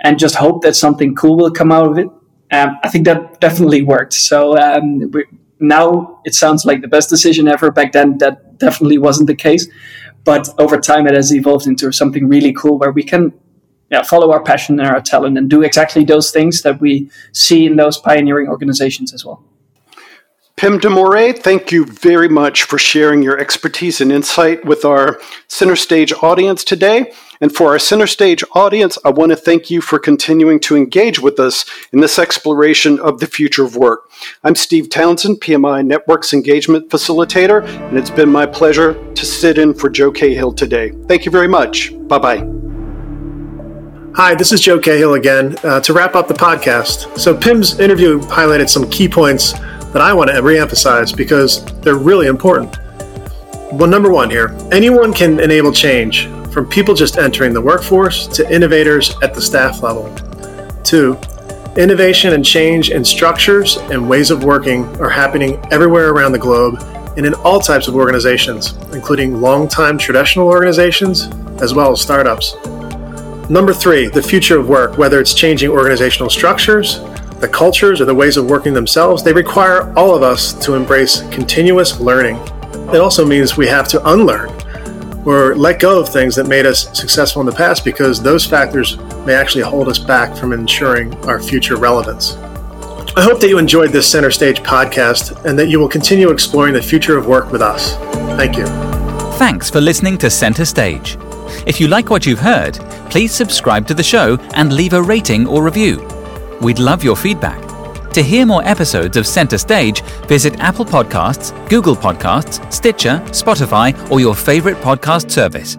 and 0.00 0.18
just 0.18 0.34
hope 0.34 0.62
that 0.62 0.76
something 0.76 1.14
cool 1.14 1.36
will 1.36 1.50
come 1.50 1.72
out 1.72 1.86
of 1.86 1.98
it. 1.98 2.08
Um, 2.52 2.78
I 2.82 2.88
think 2.88 3.04
that 3.06 3.40
definitely 3.40 3.82
worked. 3.82 4.12
So 4.12 4.56
um, 4.58 5.10
now 5.58 6.20
it 6.24 6.34
sounds 6.34 6.64
like 6.64 6.80
the 6.80 6.88
best 6.88 7.08
decision 7.08 7.48
ever. 7.48 7.70
Back 7.70 7.92
then, 7.92 8.18
that 8.18 8.58
definitely 8.58 8.98
wasn't 8.98 9.26
the 9.26 9.34
case. 9.34 9.68
But 10.26 10.48
over 10.58 10.78
time, 10.78 11.06
it 11.06 11.14
has 11.14 11.32
evolved 11.32 11.66
into 11.66 11.92
something 11.92 12.28
really 12.28 12.52
cool 12.52 12.78
where 12.78 12.92
we 12.92 13.04
can 13.04 13.32
yeah, 13.90 14.02
follow 14.02 14.32
our 14.32 14.42
passion 14.42 14.78
and 14.80 14.88
our 14.88 15.00
talent 15.00 15.38
and 15.38 15.48
do 15.48 15.62
exactly 15.62 16.04
those 16.04 16.32
things 16.32 16.62
that 16.62 16.80
we 16.80 17.08
see 17.32 17.64
in 17.64 17.76
those 17.76 17.96
pioneering 17.96 18.48
organizations 18.48 19.14
as 19.14 19.24
well. 19.24 19.42
Pim 20.56 20.78
de 20.78 20.88
Morree, 20.88 21.34
thank 21.34 21.70
you 21.70 21.84
very 21.84 22.30
much 22.30 22.62
for 22.62 22.78
sharing 22.78 23.22
your 23.22 23.38
expertise 23.38 24.00
and 24.00 24.10
insight 24.10 24.64
with 24.64 24.86
our 24.86 25.20
Center 25.48 25.76
Stage 25.76 26.14
audience 26.22 26.64
today. 26.64 27.12
And 27.42 27.54
for 27.54 27.72
our 27.72 27.78
Center 27.78 28.06
Stage 28.06 28.42
audience, 28.54 28.96
I 29.04 29.10
want 29.10 29.32
to 29.32 29.36
thank 29.36 29.70
you 29.70 29.82
for 29.82 29.98
continuing 29.98 30.58
to 30.60 30.74
engage 30.74 31.20
with 31.20 31.38
us 31.38 31.66
in 31.92 32.00
this 32.00 32.18
exploration 32.18 32.98
of 33.00 33.20
the 33.20 33.26
future 33.26 33.66
of 33.66 33.76
work. 33.76 34.10
I'm 34.44 34.54
Steve 34.54 34.88
Townsend, 34.88 35.42
PMI 35.42 35.84
Networks 35.84 36.32
Engagement 36.32 36.88
Facilitator, 36.88 37.62
and 37.90 37.98
it's 37.98 38.08
been 38.08 38.30
my 38.30 38.46
pleasure 38.46 38.94
to 39.12 39.26
sit 39.26 39.58
in 39.58 39.74
for 39.74 39.90
Joe 39.90 40.10
Cahill 40.10 40.54
today. 40.54 40.90
Thank 41.06 41.26
you 41.26 41.30
very 41.30 41.48
much. 41.48 41.92
Bye 42.08 42.18
bye. 42.18 42.48
Hi, 44.14 44.34
this 44.34 44.52
is 44.52 44.62
Joe 44.62 44.78
Cahill 44.78 45.12
again. 45.12 45.56
Uh, 45.62 45.80
to 45.80 45.92
wrap 45.92 46.14
up 46.14 46.28
the 46.28 46.32
podcast, 46.32 47.18
so 47.18 47.36
Pim's 47.36 47.78
interview 47.78 48.20
highlighted 48.20 48.70
some 48.70 48.88
key 48.88 49.06
points 49.06 49.52
that 49.96 50.02
I 50.02 50.12
want 50.12 50.28
to 50.28 50.36
reemphasize 50.42 51.16
because 51.16 51.64
they're 51.80 51.94
really 51.94 52.26
important. 52.26 52.76
Well, 53.72 53.88
number 53.88 54.10
one 54.10 54.28
here 54.28 54.54
anyone 54.70 55.10
can 55.10 55.40
enable 55.40 55.72
change, 55.72 56.26
from 56.52 56.68
people 56.68 56.92
just 56.92 57.16
entering 57.16 57.54
the 57.54 57.62
workforce 57.62 58.26
to 58.36 58.54
innovators 58.54 59.14
at 59.22 59.34
the 59.34 59.40
staff 59.40 59.82
level. 59.82 60.14
Two, 60.84 61.18
innovation 61.78 62.34
and 62.34 62.44
change 62.44 62.90
in 62.90 63.06
structures 63.06 63.78
and 63.90 64.06
ways 64.06 64.30
of 64.30 64.44
working 64.44 64.84
are 65.00 65.08
happening 65.08 65.58
everywhere 65.72 66.10
around 66.10 66.32
the 66.32 66.38
globe 66.38 66.74
and 67.16 67.24
in 67.24 67.32
all 67.36 67.58
types 67.58 67.88
of 67.88 67.94
organizations, 67.94 68.74
including 68.92 69.40
long-time 69.40 69.96
traditional 69.96 70.46
organizations 70.46 71.30
as 71.62 71.72
well 71.72 71.90
as 71.90 72.02
startups. 72.02 72.54
Number 73.48 73.72
three, 73.72 74.08
the 74.08 74.22
future 74.22 74.58
of 74.58 74.68
work, 74.68 74.98
whether 74.98 75.20
it's 75.20 75.32
changing 75.32 75.70
organizational 75.70 76.28
structures, 76.28 77.00
the 77.46 77.52
cultures, 77.52 78.00
or 78.00 78.04
the 78.04 78.14
ways 78.14 78.36
of 78.36 78.50
working 78.50 78.74
themselves, 78.74 79.22
they 79.22 79.32
require 79.32 79.92
all 79.96 80.14
of 80.16 80.22
us 80.22 80.52
to 80.64 80.74
embrace 80.74 81.22
continuous 81.30 82.00
learning. 82.00 82.36
It 82.92 83.00
also 83.00 83.24
means 83.24 83.56
we 83.56 83.68
have 83.68 83.86
to 83.88 84.10
unlearn 84.10 84.50
or 85.24 85.54
let 85.54 85.78
go 85.80 86.00
of 86.00 86.08
things 86.08 86.34
that 86.36 86.46
made 86.46 86.66
us 86.66 86.88
successful 86.98 87.40
in 87.40 87.46
the 87.46 87.52
past 87.52 87.84
because 87.84 88.20
those 88.20 88.44
factors 88.44 88.96
may 89.26 89.34
actually 89.34 89.62
hold 89.62 89.88
us 89.88 89.98
back 89.98 90.36
from 90.36 90.52
ensuring 90.52 91.14
our 91.26 91.40
future 91.40 91.76
relevance. 91.76 92.34
I 93.16 93.22
hope 93.22 93.40
that 93.40 93.48
you 93.48 93.58
enjoyed 93.58 93.90
this 93.90 94.08
Center 94.08 94.30
Stage 94.30 94.60
podcast 94.60 95.44
and 95.44 95.58
that 95.58 95.68
you 95.68 95.78
will 95.78 95.88
continue 95.88 96.30
exploring 96.30 96.74
the 96.74 96.82
future 96.82 97.16
of 97.16 97.26
work 97.26 97.52
with 97.52 97.62
us. 97.62 97.96
Thank 98.36 98.56
you. 98.56 98.66
Thanks 99.38 99.70
for 99.70 99.80
listening 99.80 100.18
to 100.18 100.30
Center 100.30 100.64
Stage. 100.64 101.16
If 101.64 101.80
you 101.80 101.86
like 101.86 102.10
what 102.10 102.26
you've 102.26 102.40
heard, 102.40 102.74
please 103.10 103.32
subscribe 103.32 103.86
to 103.86 103.94
the 103.94 104.02
show 104.02 104.36
and 104.54 104.72
leave 104.72 104.92
a 104.92 105.02
rating 105.02 105.46
or 105.46 105.62
review. 105.62 106.15
We'd 106.60 106.78
love 106.78 107.04
your 107.04 107.16
feedback. 107.16 107.62
To 108.12 108.22
hear 108.22 108.46
more 108.46 108.64
episodes 108.64 109.16
of 109.16 109.26
Center 109.26 109.58
Stage, 109.58 110.02
visit 110.26 110.58
Apple 110.58 110.86
Podcasts, 110.86 111.52
Google 111.68 111.94
Podcasts, 111.94 112.72
Stitcher, 112.72 113.22
Spotify, 113.26 114.10
or 114.10 114.20
your 114.20 114.34
favorite 114.34 114.78
podcast 114.78 115.30
service. 115.30 115.76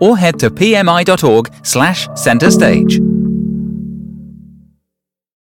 Or 0.00 0.16
head 0.16 0.38
to 0.40 0.50
pmi.org 0.50 1.52
slash 1.62 2.08
center 2.16 2.50
stage. 2.50 3.00